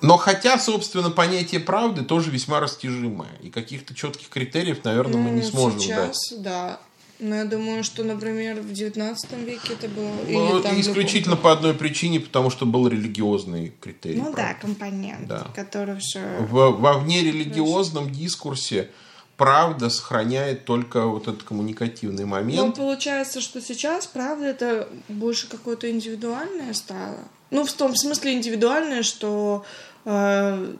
[0.00, 3.34] Но хотя, собственно, понятие правды тоже весьма растяжимое.
[3.42, 6.42] И каких-то четких критериев, наверное, ну, мы не сможем сейчас, дать.
[6.42, 6.80] да.
[7.20, 10.10] Но я думаю, что, например, в 19 веке это было...
[10.26, 14.16] Ну, или там исключительно по одной причине, потому что был религиозный критерий.
[14.16, 14.42] Ну правды.
[14.42, 15.46] да, компонент, да.
[15.54, 16.20] который все...
[16.40, 18.90] В, во внерелигиозном дискурсе
[19.36, 22.76] правда сохраняет только вот этот коммуникативный момент.
[22.76, 27.16] Ну, получается, что сейчас правда это больше какое-то индивидуальное стало.
[27.50, 29.64] Ну, в том смысле индивидуальное, что
[30.04, 30.74] э,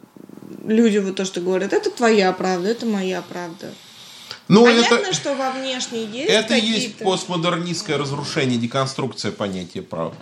[0.63, 3.73] люди вот то, что говорят, это твоя правда, это моя правда.
[4.47, 10.17] Ну, Понятно, это, что во внешней есть Это есть постмодернистское разрушение, деконструкция понятия правды.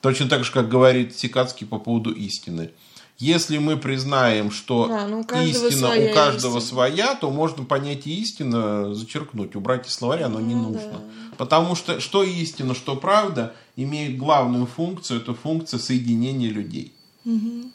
[0.00, 2.70] Точно так же, как говорит Сикацкий по поводу истины.
[3.18, 6.60] Если мы признаем, что да, ну, у истина у каждого истина.
[6.60, 10.92] своя, то можно понятие истина зачеркнуть, убрать из словаря, оно не ну, нужно.
[10.92, 11.36] Да.
[11.36, 16.92] Потому что что истина, что правда имеют главную функцию, это функция соединения людей.
[17.24, 17.70] Угу.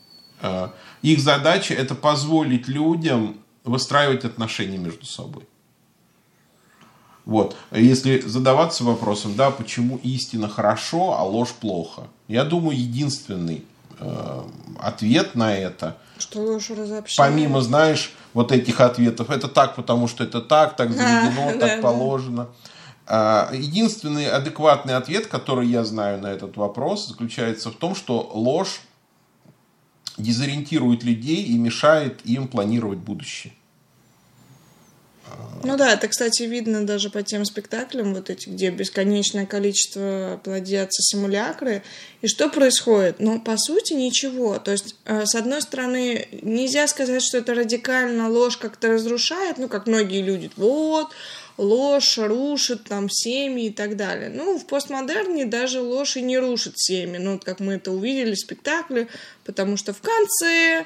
[1.01, 5.47] Их задача это позволить людям выстраивать отношения между собой.
[7.25, 7.57] Вот.
[7.71, 13.65] Если задаваться вопросом, да, почему истина хорошо, а ложь плохо, я думаю, единственный
[13.99, 14.41] э,
[14.79, 17.17] ответ на это, что ложь разобщает.
[17.17, 21.59] помимо, знаешь, вот этих ответов, это так, потому что это так, так заведено, а, так
[21.59, 22.47] да, положено.
[23.07, 23.49] Да.
[23.53, 28.81] Единственный адекватный ответ, который я знаю на этот вопрос, заключается в том, что ложь
[30.17, 33.53] дезориентирует людей и мешает им планировать будущее.
[35.63, 41.01] Ну да, это, кстати, видно даже по тем спектаклям, вот эти, где бесконечное количество плодятся
[41.01, 41.83] симулякры.
[42.21, 43.19] И что происходит?
[43.19, 44.59] Ну, по сути, ничего.
[44.59, 49.67] То есть, э, с одной стороны, нельзя сказать, что это радикально ложь как-то разрушает, ну,
[49.67, 50.51] как многие люди.
[50.55, 51.11] Вот,
[51.57, 54.29] ложь рушит там семьи и так далее.
[54.29, 57.17] Ну, в постмодерне даже ложь и не рушит семьи.
[57.17, 59.07] Ну, вот как мы это увидели в спектакле,
[59.43, 60.85] потому что в конце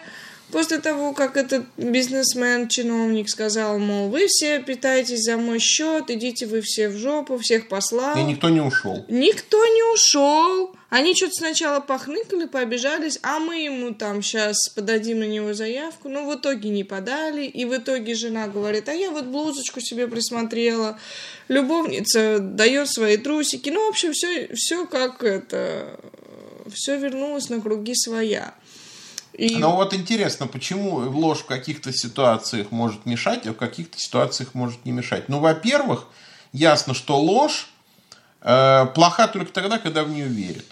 [0.52, 6.46] После того, как этот бизнесмен, чиновник сказал, мол, вы все питаетесь за мой счет, идите
[6.46, 8.18] вы все в жопу, всех послал.
[8.18, 9.06] И никто не ушел.
[9.08, 10.76] Никто не ушел.
[10.90, 16.10] Они что-то сначала похныкали, побежались, а мы ему там сейчас подадим на него заявку.
[16.10, 17.46] Но в итоге не подали.
[17.46, 21.00] И в итоге жена говорит, а я вот блузочку себе присмотрела.
[21.48, 23.70] Любовница дает свои трусики.
[23.70, 25.98] Ну, в общем, все, все как это...
[26.74, 28.54] Все вернулось на круги своя.
[29.42, 29.56] И...
[29.56, 34.86] Но вот интересно, почему ложь в каких-то ситуациях может мешать, а в каких-то ситуациях может
[34.86, 35.30] не мешать?
[35.30, 36.06] Ну, во-первых,
[36.54, 37.68] ясно, что ложь
[38.42, 40.68] э, плоха только тогда, когда в нее верит.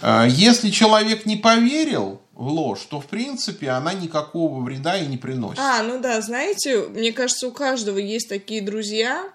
[0.00, 5.16] Э, если человек не поверил в ложь, то, в принципе, она никакого вреда и не
[5.16, 5.58] приносит.
[5.58, 9.28] А, ну да, знаете, мне кажется, у каждого есть такие друзья,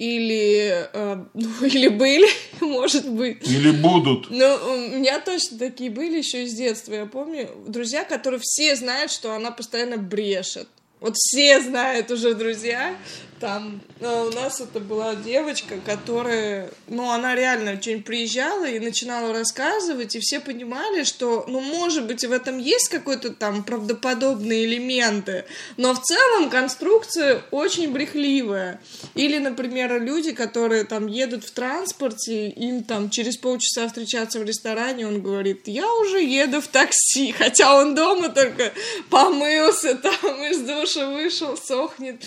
[0.00, 1.24] или, э,
[1.62, 2.26] или были,
[2.60, 3.46] может быть.
[3.46, 4.30] Или будут.
[4.30, 7.50] Ну, у меня точно такие были еще из детства, я помню.
[7.66, 10.68] Друзья, которые все знают, что она постоянно брешет.
[11.00, 12.96] Вот все знают уже друзья,
[13.40, 19.32] Там э, у нас это была девочка, которая, ну, она реально что-нибудь приезжала и начинала
[19.32, 25.46] рассказывать, и все понимали, что, ну, может быть, в этом есть какой-то там правдоподобные элементы,
[25.78, 28.78] но в целом конструкция очень брехливая.
[29.14, 35.06] Или, например, люди, которые там едут в транспорте, им там через полчаса встречаться в ресторане,
[35.06, 38.70] он говорит, я уже еду в такси, хотя он дома только
[39.08, 42.22] помылся, там из душа вышел, сохнет.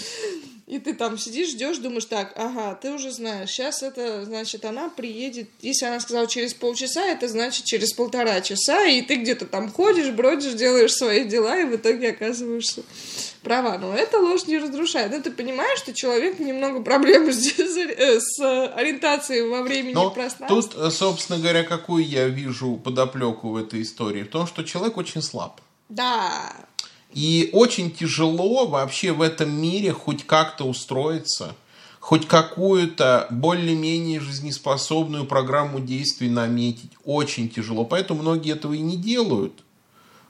[0.65, 4.87] И ты там сидишь, ждешь, думаешь, так, ага, ты уже знаешь, сейчас это, значит, она
[4.87, 9.69] приедет, если она сказала через полчаса, это значит через полтора часа, и ты где-то там
[9.69, 12.83] ходишь, бродишь, делаешь свои дела, и в итоге оказываешься
[13.41, 13.77] права.
[13.77, 15.11] Но это ложь не разрушает.
[15.11, 18.39] Но ты понимаешь, что человек немного проблемы с, э, с
[18.73, 20.47] ориентацией во времени Но и пространстве.
[20.61, 24.23] тут, э, собственно говоря, какую я вижу подоплеку в этой истории?
[24.23, 25.59] В том, что человек очень слаб.
[25.89, 26.55] Да,
[27.13, 31.55] И очень тяжело вообще в этом мире хоть как-то устроиться,
[31.99, 36.91] хоть какую-то более-менее жизнеспособную программу действий наметить.
[37.05, 37.85] Очень тяжело.
[37.85, 39.53] Поэтому многие этого и не делают.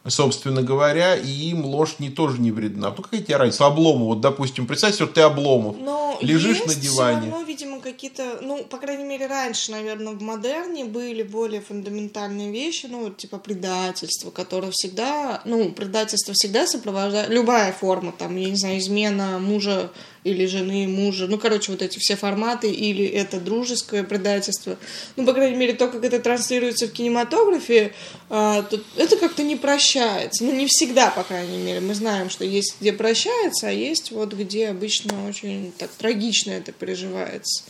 [0.05, 2.93] Собственно говоря, и им ложь не тоже не вредна.
[2.95, 3.65] Ну какая тебе разница?
[3.65, 5.77] Обломов, вот, допустим, представь, что ты Обломов.
[5.79, 7.21] Но Лежишь есть на диване.
[7.21, 12.51] Все равно, видимо, какие-то, ну, по крайней мере, раньше, наверное, в модерне были более фундаментальные
[12.51, 18.55] вещи, ну, типа предательство, которое всегда, ну, предательство всегда сопровождает, любая форма, там, я не
[18.55, 19.91] знаю, измена мужа
[20.23, 24.77] или жены мужа, ну, короче, вот эти все форматы, или это дружеское предательство,
[25.15, 27.93] ну, по крайней мере, то, как это транслируется в кинематографе,
[28.29, 32.45] а, то это как-то не прощается, ну, не всегда, по крайней мере, мы знаем, что
[32.45, 37.63] есть где прощается, а есть вот где обычно очень так трагично это переживается.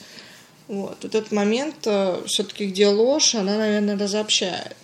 [0.81, 1.87] Вот, вот этот момент
[2.25, 4.75] все-таки, где ложь, она, наверное, разобщает.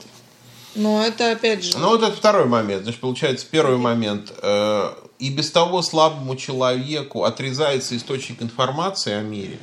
[0.75, 1.77] Но это опять же...
[1.77, 2.83] Ну, вот это второй момент.
[2.83, 4.31] Значит, получается, первый момент.
[4.41, 9.59] э, и без того слабому человеку отрезается источник информации о мире.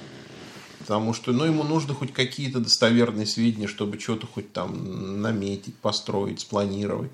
[0.80, 6.40] Потому что, ну, ему нужно хоть какие-то достоверные сведения, чтобы что-то хоть там наметить, построить,
[6.40, 7.12] спланировать.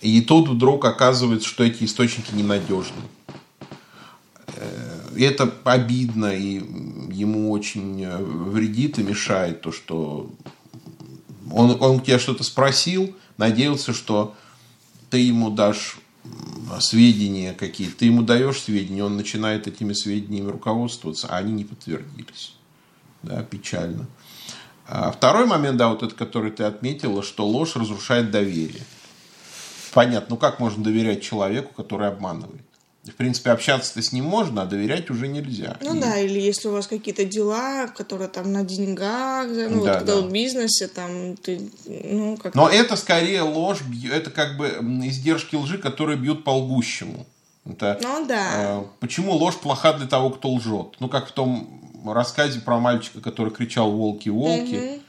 [0.00, 3.02] И тут вдруг оказывается, что эти источники ненадежны.
[4.56, 6.54] Э, это обидно, и
[7.12, 10.30] ему очень э, вредит и мешает то, что
[11.50, 14.34] он, он тебя что-то спросил, надеялся, что
[15.10, 15.98] ты ему дашь
[16.80, 22.54] сведения какие-то, ты ему даешь сведения, он начинает этими сведениями руководствоваться, а они не подтвердились.
[23.22, 24.06] Да, печально.
[24.86, 28.82] А второй момент, да, вот этот, который ты отметила, что ложь разрушает доверие.
[29.92, 32.62] Понятно, ну как можно доверять человеку, который обманывает?
[33.04, 35.78] В принципе, общаться-то с ним можно, а доверять уже нельзя.
[35.80, 39.74] Ну И- да, или если у вас какие-то дела, которые там на деньгах, ну Да,
[39.76, 40.20] вот когда да.
[40.20, 43.78] в бизнесе, там ты, ну как Но это скорее ложь,
[44.12, 44.68] это как бы
[45.04, 47.26] издержки лжи, которые бьют по лгущему.
[47.64, 48.80] Это, Ну да.
[48.80, 50.96] э, почему ложь плоха для того, кто лжет?
[51.00, 55.00] Ну, как в том рассказе про мальчика, который кричал «волки, волки»,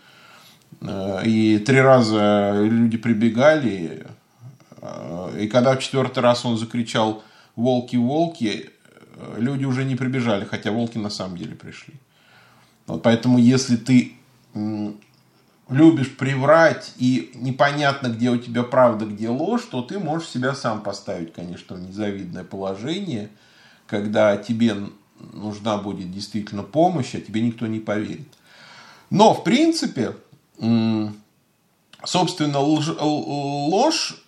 [0.81, 4.07] Э, и три раза люди прибегали,
[4.81, 7.23] э, и когда в четвертый раз он закричал
[7.55, 8.69] «волки, волки»,
[9.15, 11.95] э, люди уже не прибежали, хотя волки на самом деле пришли.
[12.87, 14.13] Вот поэтому, если ты
[15.69, 20.81] любишь приврать и непонятно, где у тебя правда, где ложь, то ты можешь себя сам
[20.81, 23.29] поставить, конечно, в незавидное положение,
[23.87, 24.75] когда тебе
[25.33, 28.27] нужна будет действительно помощь, а тебе никто не поверит.
[29.09, 30.15] Но, в принципе,
[32.03, 34.23] собственно, ложь,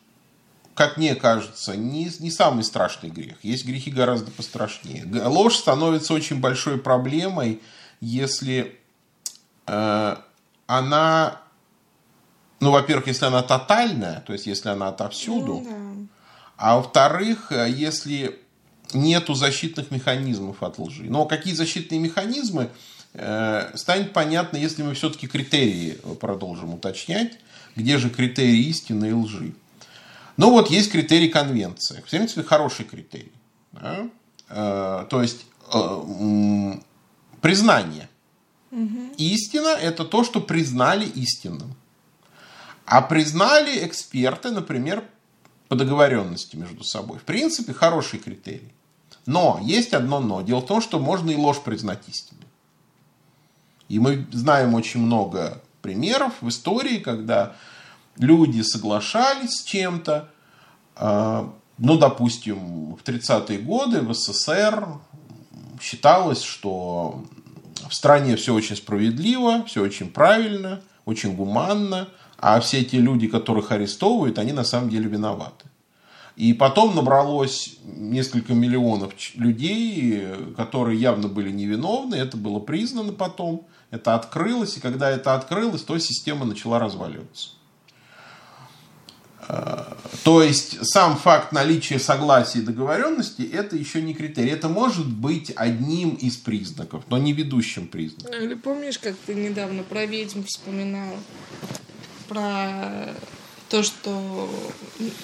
[0.76, 3.36] как мне кажется, не, не самый страшный грех.
[3.44, 5.06] Есть грехи гораздо пострашнее.
[5.26, 7.62] Ложь становится очень большой проблемой,
[8.02, 8.80] если
[9.68, 10.16] э,
[10.68, 11.42] она,
[12.60, 16.08] ну, во-первых, если она тотальная, то есть если она отовсюду, Ну да.
[16.58, 18.40] а во-вторых, э, если
[18.94, 21.04] нету защитных механизмов от лжи.
[21.04, 22.70] Но какие защитные механизмы,
[23.14, 27.34] э, станет понятно, если мы все-таки критерии продолжим уточнять,
[27.76, 29.54] где же критерии истины и лжи.
[30.38, 32.02] Ну вот есть критерий конвенции.
[32.06, 33.32] В принципе, хороший критерий.
[33.72, 34.08] да.
[34.50, 36.74] Э, То есть э,
[37.42, 38.10] признание.
[39.18, 41.76] Истина– это то, что признали истинным.
[42.86, 45.04] А признали эксперты, например,
[45.68, 47.20] по договоренности между собой.
[47.20, 48.74] В принципе, хороший критерий.
[49.28, 50.42] Но есть одно но.
[50.42, 52.48] Дело в том, что можно и ложь признать истиной.
[53.90, 57.56] И мы знаем очень много примеров в истории, когда
[58.18, 60.30] люди соглашались с чем-то.
[60.96, 61.48] э,
[61.78, 64.88] Ну, допустим, в 30-е годы в СССР
[65.82, 67.26] считалось, что
[67.90, 73.72] в стране все очень справедливо, все очень правильно, очень гуманно, а все те люди, которых
[73.72, 75.66] арестовывают, они на самом деле виноваты.
[76.36, 82.16] И потом набралось несколько миллионов людей, которые явно были невиновны.
[82.16, 83.68] Это было признано потом.
[83.92, 84.78] Это открылось.
[84.78, 87.50] И когда это открылось, то система начала разваливаться.
[90.24, 94.52] То есть сам факт наличия согласия и договоренности это еще не критерий.
[94.52, 98.32] Это может быть одним из признаков, но не ведущим признаком.
[98.32, 101.16] Ну, или помнишь, как ты недавно про ведьм вспоминал?
[102.30, 103.10] Про
[103.70, 104.50] то, что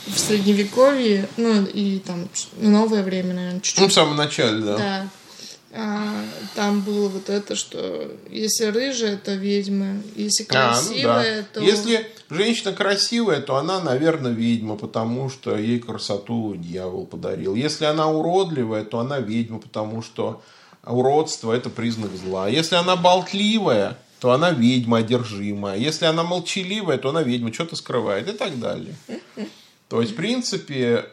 [0.07, 2.27] в средневековье, ну и там
[2.57, 3.81] новое время, наверное, чуть-чуть.
[3.81, 4.77] Ну, в самом начале, да.
[4.77, 5.09] Да
[5.71, 6.23] а,
[6.55, 11.47] там было вот это, что если рыжая, то ведьма, если красивая, а, ну да.
[11.53, 11.61] то...
[11.61, 17.53] Если женщина красивая, то она, наверное, ведьма, потому что ей красоту дьявол подарил.
[17.53, 20.41] Если она уродливая, то она ведьма, потому что
[20.83, 22.47] уродство– это признак зла.
[22.49, 25.77] Если она болтливая, то она ведьма одержимая.
[25.77, 28.95] Если она молчаливая, то она ведьма, что-то скрывает и так далее.
[29.87, 31.05] То есть, в принципе,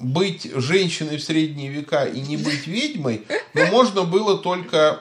[0.00, 5.00] быть женщиной в средние века и не быть ведьмой, но можно было только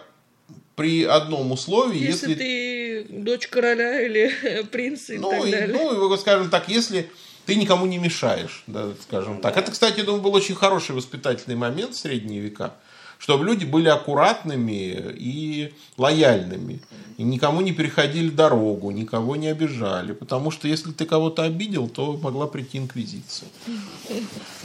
[0.75, 5.67] при одном условии, если, если ты дочь короля или принца и ну, так далее.
[5.67, 7.10] Ну, скажем так, если
[7.47, 9.57] ты никому не мешаешь, да, скажем так.
[9.57, 12.75] Это, кстати, я думаю, был очень хороший воспитательный момент в средние века
[13.17, 16.80] чтобы люди были аккуратными и лояльными.
[17.17, 20.13] И никому не переходили дорогу, никого не обижали.
[20.13, 23.49] Потому что если ты кого-то обидел, то могла прийти инквизиция.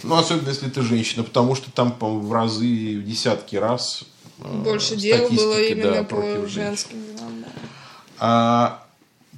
[0.02, 4.04] Ну, особенно если ты женщина, потому что там в разы, в десятки раз
[4.38, 7.44] э, больше дел было именно да, по женским делам.
[8.18, 8.84] А,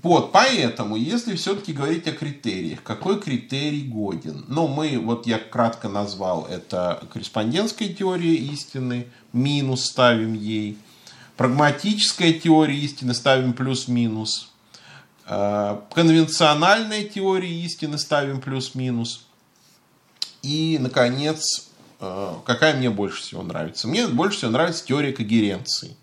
[0.05, 4.45] вот, поэтому, если все-таки говорить о критериях, какой критерий годен?
[4.49, 10.77] Ну, мы, вот я кратко назвал, это корреспондентская теория истины, минус ставим ей.
[11.39, 14.53] Прагматическая теория истины ставим плюс-минус.
[15.27, 19.25] Э, конвенциональная теория истины ставим плюс-минус.
[20.43, 23.89] И, наконец, э, какая мне больше всего нравится?
[23.89, 25.97] Мне больше всего нравится теория когеренции.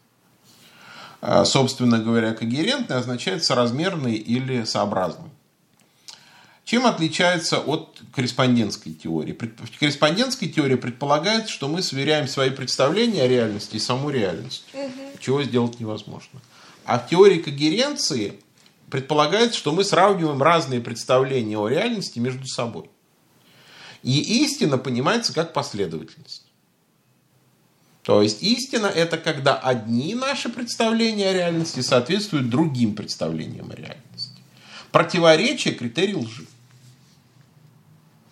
[1.21, 5.29] А, собственно говоря, когерентный означает соразмерный или сообразный.
[6.65, 9.33] Чем отличается от корреспондентской теории?
[9.33, 14.91] В корреспондентской теории предполагается, что мы сверяем свои представления о реальности и саму реальность, угу.
[15.19, 16.41] чего сделать невозможно.
[16.85, 18.39] А в теории когеренции
[18.89, 22.89] предполагается, что мы сравниваем разные представления о реальности между собой.
[24.01, 26.45] И истина понимается как последовательность.
[28.03, 34.41] То есть истина это когда одни наши представления о реальности соответствуют другим представлениям о реальности.
[34.91, 36.45] Противоречие– критерий лжи.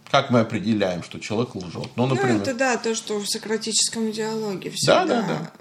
[0.09, 1.89] Как мы определяем, что человек лжет?
[1.95, 2.37] Ну, например...
[2.37, 5.05] ну это да, то, что в сократическом диалоге всегда.
[5.05, 5.51] Да, да, да.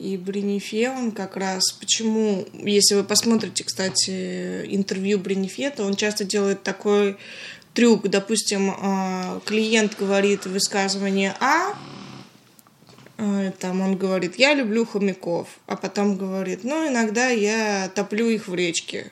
[0.00, 6.62] И Бренифе, он как раз, почему, если вы посмотрите, кстати, интервью Бренифета, он часто делает
[6.62, 7.18] такой
[7.74, 11.74] трюк, допустим, а, клиент говорит высказывание а,
[13.58, 18.54] там он говорит, я люблю хомяков, а потом говорит, ну, иногда я топлю их в
[18.54, 19.10] речке.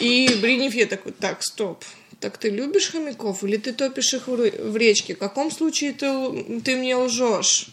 [0.00, 1.84] И Бринифе такой, так, стоп,
[2.18, 5.14] так ты любишь хомяков или ты топишь их в речке?
[5.14, 7.68] В каком случае ты, ты мне лжешь?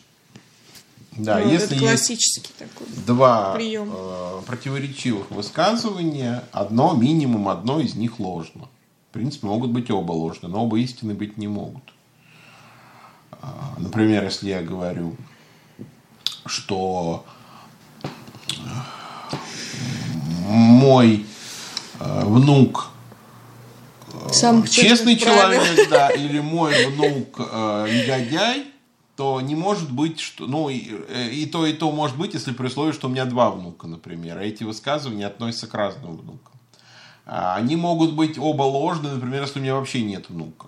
[1.12, 3.92] Да, ну, если это классический такой два прием.
[3.94, 8.70] Э, противоречивых высказывания, одно минимум одно из них ложно.
[9.10, 11.84] В принципе, могут быть оба ложны, но оба истины быть не могут.
[13.42, 15.16] А, например, если я говорю,
[16.46, 17.26] что
[20.50, 21.26] мой
[22.00, 22.90] э, внук
[24.14, 25.86] э, Самых честный человек, правил.
[25.90, 28.66] да, или мой внук э, негодяй,
[29.16, 32.52] то не может быть, что, ну, и, э, и то, и то может быть, если
[32.52, 36.54] при условии, что у меня два внука, например, а эти высказывания относятся к разным внукам.
[37.26, 40.68] А, они могут быть оба ложные, например, если у меня вообще нет внука.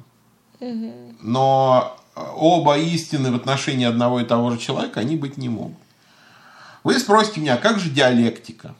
[1.21, 5.77] Но оба истины в отношении одного и того же человека, они быть не могут.
[6.83, 8.75] Вы спросите меня, как же диалектика?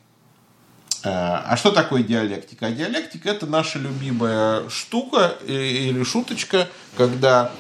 [1.04, 1.10] Э,
[1.46, 2.68] а что такое диалектика?
[2.68, 6.68] А диалектика это наша любимая штука или шуточка,
[6.98, 7.52] когда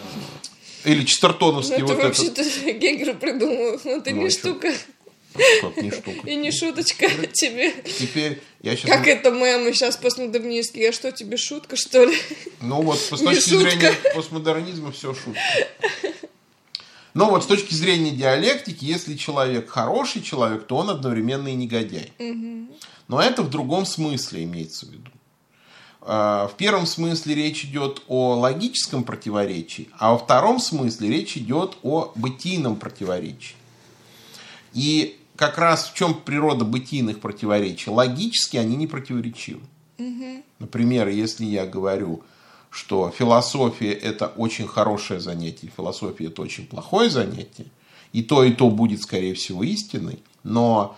[0.84, 4.74] или Честертоновский ну, это вот вообще-то Гегер придумал, но это ну, не штука.
[5.62, 6.28] Как не штука.
[6.28, 7.72] И не шуточка тебе.
[7.84, 8.92] Теперь я сейчас...
[8.92, 10.86] Как это мемы сейчас постмодернистские?
[10.86, 12.18] Я что, тебе шутка, что ли?
[12.62, 15.40] Ну вот, с точки зрения постмодернизма все шутка.
[17.14, 22.14] Но вот с точки зрения диалектики, если человек хороший человек, то он одновременно и негодяй.
[23.08, 25.12] Но это в другом смысле имеется в виду.
[26.04, 31.78] А, в первом смысле речь идет о логическом противоречии, а во втором смысле речь идет
[31.84, 33.56] о бытийном противоречии.
[34.74, 37.90] И как раз в чем природа бытийных противоречий.
[37.90, 39.62] Логически они не противоречивы.
[39.98, 40.44] Угу.
[40.60, 42.22] Например, если я говорю,
[42.70, 47.66] что философия это очень хорошее занятие, философия это очень плохое занятие,
[48.14, 50.96] и то, и то будет, скорее всего, истиной, но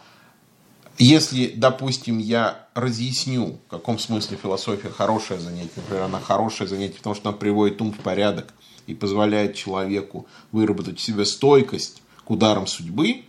[0.97, 7.15] если, допустим, я разъясню, в каком смысле философия хорошее занятие, например, она хорошее занятие, потому
[7.15, 8.53] что она приводит ум в порядок
[8.87, 13.23] и позволяет человеку выработать в себе стойкость к ударам судьбы,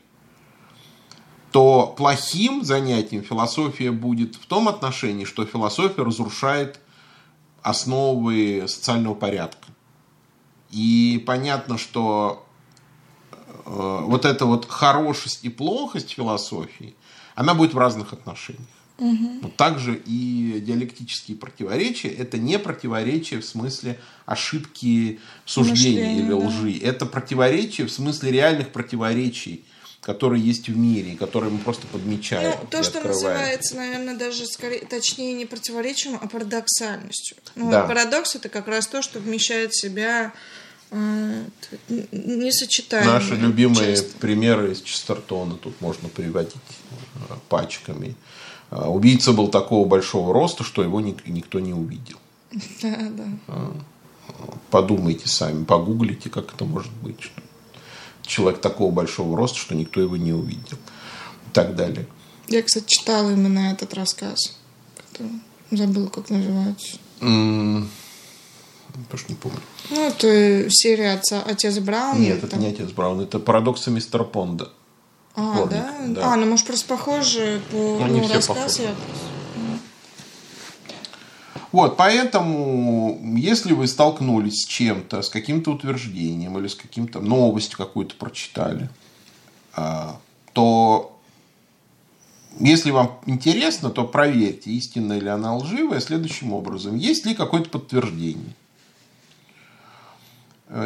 [1.55, 6.81] то плохим занятием философия будет в том отношении, что философия разрушает
[7.63, 9.69] основы социального порядка.
[10.73, 12.45] И понятно, что
[13.67, 16.97] э, вот эта вот хорошесть и плохость философии,
[17.37, 18.67] она будет в разных отношениях.
[18.99, 19.53] Угу.
[19.57, 26.81] Также и диалектические противоречия это не противоречие в смысле ошибки суждения Мышление, или лжи.
[26.81, 26.89] Да.
[26.89, 29.65] Это противоречие в смысле реальных противоречий
[30.05, 32.59] которые есть в мире, которые мы просто подмечаем.
[32.61, 33.09] Ну, то, что открываем.
[33.09, 37.39] называется, наверное, даже скорее, точнее не противоречием, а парадоксальностью.
[37.55, 37.85] Ну, да.
[37.85, 40.35] Парадокс это как раз то, что вмещает в себя
[40.91, 41.45] э,
[41.89, 43.15] несочетаемые.
[43.15, 44.19] Наши любимые часто.
[44.19, 46.55] примеры из Честертона тут можно приводить
[47.31, 48.15] э, пачками.
[48.71, 52.19] А, убийца был такого большого роста, что его никто не увидел.
[52.83, 53.29] Да, да.
[53.49, 53.77] А,
[54.71, 57.23] подумайте сами, погуглите, как это может быть.
[57.23, 57.41] Что
[58.27, 60.77] человек такого большого роста, что никто его не увидел.
[61.47, 62.07] И так далее.
[62.49, 64.59] Я, кстати, читала именно этот рассказ.
[65.71, 66.99] Забыла, как называется.
[67.21, 67.87] Mm,
[69.11, 69.59] тоже не помню.
[69.91, 72.21] Ну, это серия отца, «Отец Браун».
[72.21, 72.61] Нет, это там...
[72.61, 74.69] не «Отец Браун», это «Парадоксы мистера Понда».
[75.37, 75.95] А, да?
[76.07, 76.33] да?
[76.33, 78.83] А, ну, может, просто похоже по ну, ну, рассказу.
[78.83, 78.95] Я...
[81.75, 88.15] Вот, поэтому, если вы столкнулись с чем-то, с каким-то утверждением или с каким-то новостью какую-то
[88.15, 88.89] прочитали,
[89.75, 90.21] а,
[90.53, 91.19] то
[92.61, 96.95] если вам интересно, то проверьте, истинная или она лживая, следующим образом.
[96.95, 98.55] Есть ли какое-то подтверждение?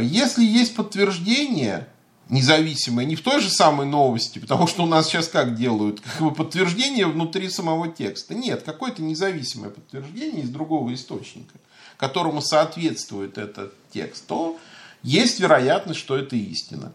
[0.01, 1.87] Если есть подтверждение,
[2.29, 6.21] независимое, не в той же самой новости, потому что у нас сейчас как делают, как
[6.21, 8.35] бы подтверждение внутри самого текста.
[8.35, 11.55] Нет, какое-то независимое подтверждение из другого источника,
[11.97, 14.59] которому соответствует этот текст, то
[15.03, 16.93] есть вероятность, что это истина.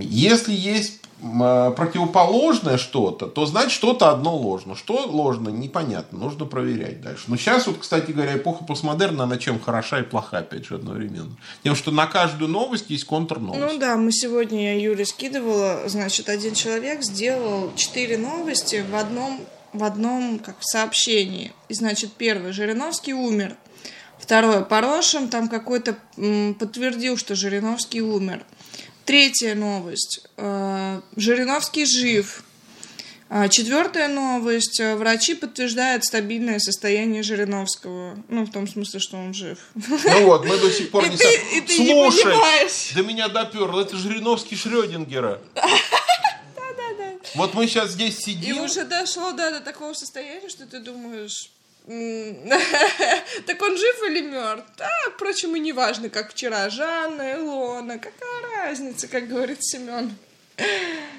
[0.00, 4.74] Если есть а, противоположное что-то, то значит что-то одно ложно.
[4.74, 7.24] Что ложно, непонятно, нужно проверять дальше.
[7.28, 11.36] Но сейчас вот, кстати говоря, эпоха постмодерна, она чем хороша и плоха, опять же, одновременно.
[11.62, 13.60] Тем, что на каждую новость есть контрновость.
[13.60, 19.40] Ну да, мы сегодня, я Юре скидывала, значит, один человек сделал четыре новости в одном,
[19.72, 21.52] в одном как сообщении.
[21.68, 23.56] И, значит, первый, Жириновский умер.
[24.18, 25.96] Второе, Порошин там какой-то
[26.58, 28.44] подтвердил, что Жириновский умер.
[29.10, 30.20] Третья новость.
[30.36, 32.44] Э, Жириновский жив.
[33.28, 34.80] А четвертая новость.
[34.80, 38.16] Врачи подтверждают стабильное состояние Жириновского.
[38.28, 39.58] Ну, в том смысле, что он жив.
[39.74, 41.16] Ну вот, мы до сих пор не...
[41.16, 42.36] И ты, Слушай,
[42.94, 43.80] до меня доперло.
[43.80, 45.40] Это Жириновский Шрёдингера.
[45.56, 47.14] Да-да-да.
[47.34, 48.58] Вот мы сейчас здесь сидим.
[48.58, 51.50] И уже дошло да, до такого состояния, что ты думаешь...
[53.46, 54.64] Так он жив или мертв?
[54.78, 56.70] Да, впрочем, и не важно, как вчера.
[56.70, 60.12] Жанна, Илона, какая разница, как говорит Семен.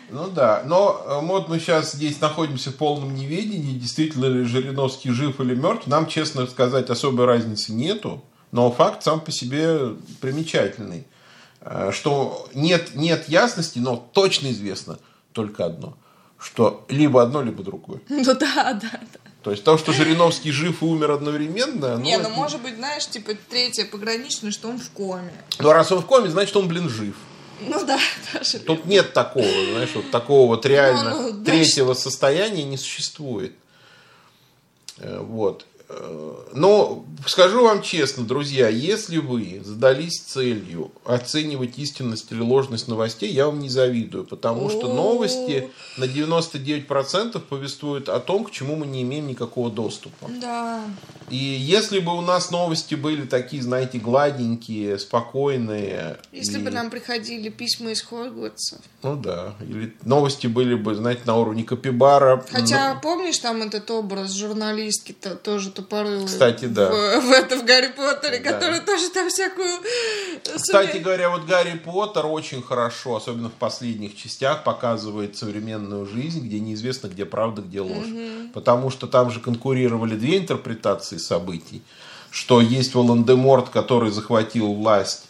[0.09, 5.09] Ну да, но э, вот мы сейчас здесь находимся в полном неведении, действительно ли Жириновский
[5.09, 5.88] жив или мертв.
[5.88, 11.05] Нам, честно сказать, особой разницы нету, но факт сам по себе примечательный.
[11.61, 14.99] Э, что нет, нет ясности, но точно известно
[15.34, 15.97] только одно,
[16.38, 17.99] что либо одно, либо другое.
[18.09, 19.30] Ну да, да, да.
[19.43, 21.97] То есть то, что Жириновский жив и умер одновременно...
[21.97, 25.33] Не, ну, ну может быть, знаешь, типа третье пограничное, что он в коме.
[25.57, 27.15] Ну раз он в коме, значит он, блин, жив.
[27.61, 27.99] Ну да,
[28.33, 28.59] даже.
[28.59, 31.99] Тут нет такого, знаешь, вот такого вот реально ну, ну, третьего да.
[31.99, 33.53] состояния не существует.
[34.97, 35.65] Э, вот.
[36.53, 43.45] Но скажу вам честно, друзья, если вы задались целью оценивать истинность или ложность новостей, я
[43.45, 49.03] вам не завидую, потому что новости на 99% повествуют о том, к чему мы не
[49.03, 50.29] имеем никакого доступа.
[50.41, 50.83] Да.
[51.29, 56.17] И если бы у нас новости были такие, знаете, гладенькие, спокойные.
[56.31, 56.61] Если и...
[56.61, 58.81] бы нам приходили письма из Хогвартса.
[59.03, 59.55] Ну да.
[59.61, 62.43] Или новости были бы, знаете, на уровне Капибара.
[62.51, 66.25] Хотя, помнишь, там этот образ журналистки -то, тоже тупорылый.
[66.25, 66.89] Кстати, да.
[66.89, 68.51] В, в, это, в Гарри Поттере, да.
[68.51, 69.79] который тоже там всякую...
[70.55, 76.59] Кстати говоря, вот Гарри Поттер очень хорошо, особенно в последних частях, показывает современную жизнь, где
[76.59, 78.07] неизвестно, где правда, где ложь.
[78.07, 78.49] Угу.
[78.53, 81.82] Потому что там же конкурировали две интерпретации событий.
[82.29, 85.25] Что есть Волан-де-Морт, который захватил власть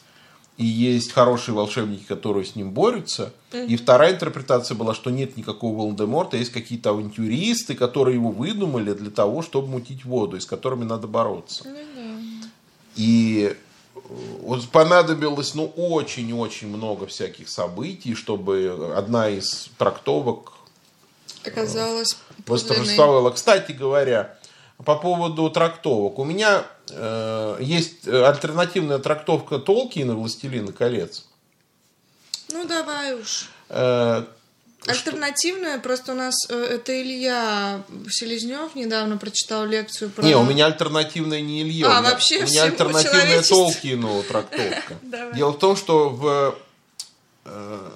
[0.61, 3.33] и есть хорошие волшебники, которые с ним борются.
[3.51, 3.65] Mm-hmm.
[3.65, 9.09] И вторая интерпретация была, что нет никакого Волан-де-Морта, есть какие-то авантюристы, которые его выдумали для
[9.09, 11.63] того, чтобы мутить воду, и с которыми надо бороться.
[11.63, 12.45] Mm-hmm.
[12.97, 13.55] И
[14.43, 20.53] вот понадобилось ну очень-очень много всяких событий, чтобы одна из трактовок
[21.43, 23.31] Оказалось, восторжествовала.
[23.31, 24.37] Кстати говоря,
[24.85, 26.19] по поводу трактовок.
[26.19, 31.25] У меня э, есть альтернативная трактовка Толкина «Властелина колец».
[32.51, 33.49] Ну, давай уж.
[33.69, 34.23] Э,
[34.87, 40.23] Альтернативная, просто у нас э, это Илья Селезнев недавно прочитал лекцию про...
[40.23, 41.85] Не, у меня альтернативная не Илья.
[41.85, 43.43] А, у меня, вообще у меня альтернативная.
[43.43, 44.95] Толкину трактовка.
[45.35, 46.55] Дело в том, что в,
[47.45, 47.89] э,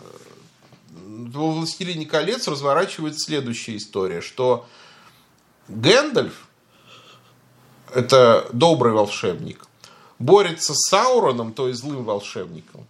[1.08, 4.68] во «Властелине колец» разворачивается следующая история, что
[5.68, 6.45] Гэндальф,
[7.94, 9.66] это добрый волшебник,
[10.20, 12.86] борется с Сауроном, то есть злым волшебником,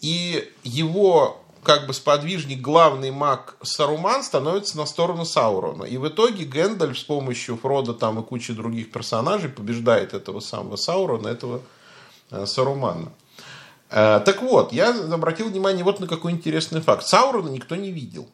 [0.00, 5.84] и его как бы сподвижник, главный маг Саруман становится на сторону Саурона.
[5.84, 10.76] И в итоге Гэндальф с помощью Фрода там и кучи других персонажей побеждает этого самого
[10.76, 11.60] Саурона, этого
[12.30, 13.12] э, Сарумана.
[13.90, 17.06] Э, так вот, я обратил внимание вот на какой интересный факт.
[17.06, 18.28] Саурона никто не видел.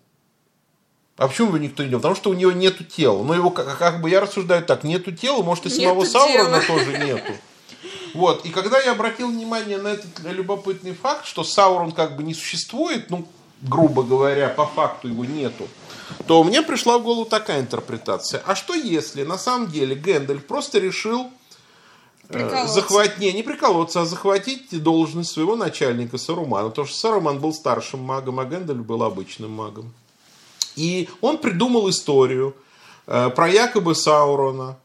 [1.17, 1.99] А почему его никто не видел?
[2.01, 3.23] Потому что у него нету тела.
[3.23, 6.61] Но его, как, как бы я рассуждаю так, нету тела, может и самого Нету Саурона
[6.61, 6.79] тела.
[6.79, 7.33] тоже нету.
[8.15, 12.33] Вот, и когда я обратил внимание на этот любопытный факт, что Саурон как бы не
[12.33, 13.27] существует, ну,
[13.63, 15.69] грубо говоря, по факту его нету,
[16.27, 18.43] то мне пришла в голову такая интерпретация.
[18.47, 21.29] А что если на самом деле Гэндальф просто решил
[22.29, 27.53] э, захватить, не, не приколоться, а захватить должность своего начальника Сарумана, потому что Саруман был
[27.53, 29.93] старшим магом, а Гэндальф был обычным магом.
[30.77, 32.55] И он придумал историю
[33.07, 34.77] э, про якобы Саурона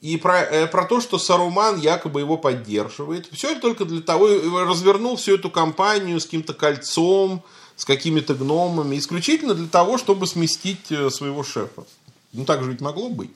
[0.00, 3.28] и про, э, про то, что Саруман якобы его поддерживает.
[3.32, 4.28] Все это только для того,
[4.66, 7.42] развернул всю эту кампанию с каким-то кольцом,
[7.76, 11.84] с какими-то гномами, исключительно для того, чтобы сместить э, своего шефа.
[12.32, 13.30] Ну так же ведь могло быть.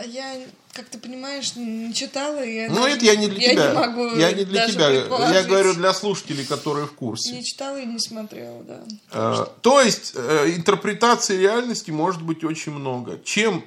[0.00, 0.36] А я,
[0.74, 2.44] как ты понимаешь, не читала.
[2.44, 3.68] Я Ну, даже- это я не для я тебя.
[3.70, 4.90] Не могу я не для тебя.
[4.90, 7.32] Я говорю для слушателей, которые в курсе.
[7.32, 8.80] Не читала и не смотрела, да.
[9.12, 13.18] Э, То есть э, интерпретаций реальности может быть очень много.
[13.24, 13.64] Чем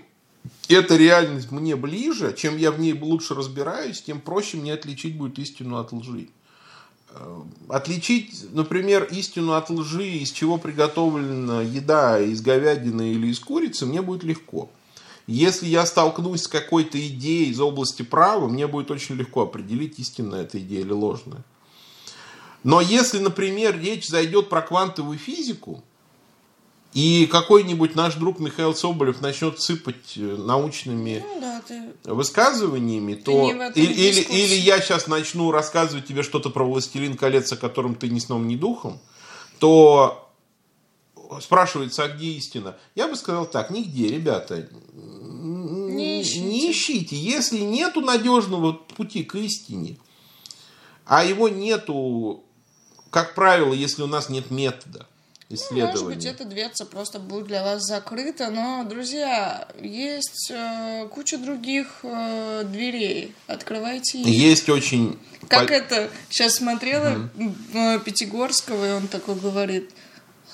[0.69, 5.37] эта реальность мне ближе, чем я в ней лучше разбираюсь, тем проще мне отличить будет
[5.37, 6.29] истину от лжи.
[7.09, 13.85] Э, Отличить, например, истину от лжи, из чего приготовлена еда, из говядины или из курицы,
[13.85, 14.69] мне будет легко.
[15.27, 20.43] Если я столкнусь с какой-то идеей из области права, мне будет очень легко определить, истинная
[20.43, 21.43] эта идея или ложная.
[22.63, 25.83] Но если, например, речь зайдет про квантовую физику,
[26.93, 31.93] и какой-нибудь наш друг Михаил Соболев начнет сыпать э, научными Ну да, ты...
[32.03, 37.15] высказываниями, то в этом или, или, или я сейчас начну рассказывать тебе что-то про «Властелин
[37.15, 38.99] колец», о котором ты ни сном, ни духом,
[39.59, 40.20] то
[41.39, 42.75] спрашивается, а где истина?
[42.95, 46.41] Я бы сказал так, нигде, ребята, Не ищите.
[46.41, 47.15] не ищите.
[47.15, 49.97] Если нету надежного пути к истине,
[51.05, 52.43] а его нету,
[53.09, 55.07] как правило, если у нас нет метода
[55.49, 55.93] исследования.
[55.95, 61.37] Ну, Может быть, эта дверца просто будет для вас закрыта, но, друзья, есть э, куча
[61.37, 63.35] других э, дверей.
[63.47, 64.27] Открывайте их.
[64.27, 65.19] Есть очень...
[65.47, 67.29] Как пол- это, сейчас смотрела
[67.73, 69.91] э, Пятигорского, и он такой говорит,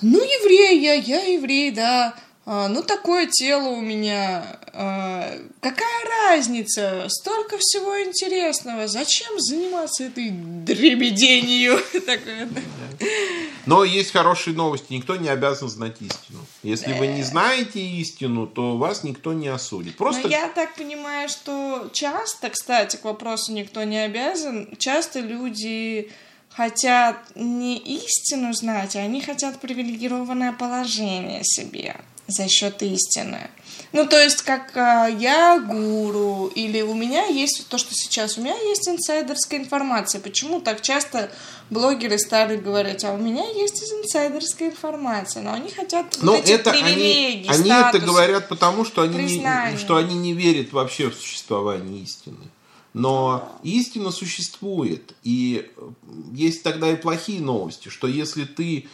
[0.00, 2.14] ну, еврей я, я еврей, да,
[2.50, 10.30] А, ну, такое тело у меня, а, какая разница, столько всего интересного, зачем заниматься этой
[10.30, 11.78] дребеденью?
[13.66, 14.86] Но есть хорошие новости.
[14.94, 16.38] Никто не обязан знать истину.
[16.62, 19.98] Если вы не знаете истину, то вас никто не осудит.
[19.98, 26.10] Просто Но я так понимаю, что часто, кстати, к вопросу никто не обязан, часто люди
[26.58, 31.94] хотят не истину знать, а они хотят привилегированное положение себе
[32.26, 33.48] за счет истины.
[33.92, 38.42] Ну, то есть, как а, я гуру, или у меня есть то, что сейчас у
[38.42, 40.20] меня есть инсайдерская информация.
[40.20, 41.30] Почему так часто
[41.70, 46.52] блогеры стали говорить, а у меня есть инсайдерская информация, но они хотят Но вот эти
[46.52, 51.08] это они, привилегии, они это говорят потому, что они, не, что они не верят вообще
[51.08, 52.50] в существование истины.
[52.94, 55.14] Но истина существует.
[55.22, 55.88] И э,
[56.32, 58.88] есть тогда и плохие новости, что если ты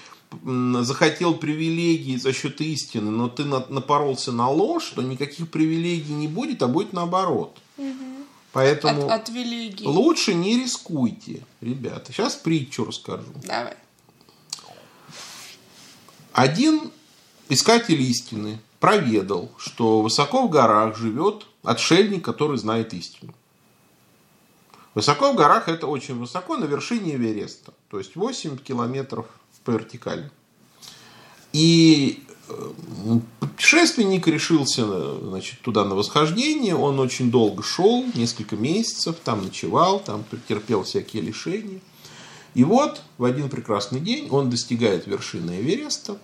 [0.80, 6.26] захотел привилегии за счет истины, но ты на- напоролся на ложь, то никаких привилегий не
[6.26, 7.56] будет, а будет наоборот.
[8.52, 9.84] Поэтому От, от велигии.
[9.86, 12.12] лучше не рискуйте, ребята.
[12.12, 13.26] Сейчас притчу расскажу.
[13.44, 13.74] Давай.
[16.32, 16.90] Один
[17.48, 23.34] искатель истины проведал, что высоко в горах живет отшельник, который знает истину.
[24.94, 27.74] Высоко в горах это очень высоко, на вершине Эвереста.
[27.90, 29.26] То есть 8 километров
[29.64, 30.30] по вертикали.
[31.52, 32.70] И э,
[33.40, 40.24] Путешественник решился значит, туда на восхождение, он очень долго шел, несколько месяцев, там ночевал, там
[40.24, 41.80] претерпел всякие лишения.
[42.54, 46.18] И вот в один прекрасный день он достигает вершины Эвереста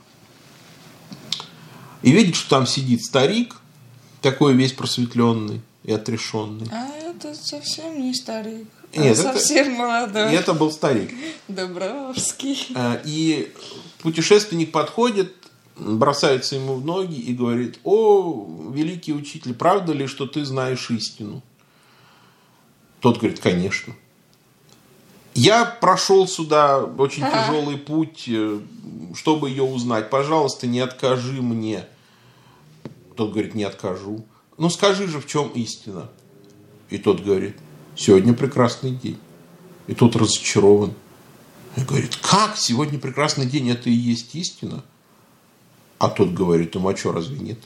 [2.02, 3.56] и видит, что там сидит старик,
[4.22, 6.68] такой весь просветленный и отрешенный.
[7.22, 8.66] А это совсем не старик.
[8.94, 10.32] Нет, а это- совсем молодой.
[10.32, 11.12] И это был старик.
[11.48, 12.68] Добровский.
[12.74, 13.52] А, И
[14.02, 15.34] путешественник подходит,
[15.76, 21.42] бросается ему в ноги и говорит, о, великий учитель, правда ли, что ты знаешь истину?
[23.00, 23.94] Тот говорит, конечно.
[25.34, 28.60] Я прошел сюда очень тяжелый путь, э,
[29.14, 30.10] чтобы ее узнать.
[30.10, 31.86] Пожалуйста, не откажи мне.
[33.16, 34.24] Тот говорит, не откажу.
[34.58, 36.08] Ну скажи же, в чем истина?
[36.90, 37.56] И тот говорит,
[37.96, 39.18] сегодня прекрасный день.
[39.86, 40.92] И тот разочарован.
[41.76, 44.84] И говорит, как сегодня прекрасный день, это и есть истина?
[45.98, 47.58] А тот говорит, ну а что, разве нет?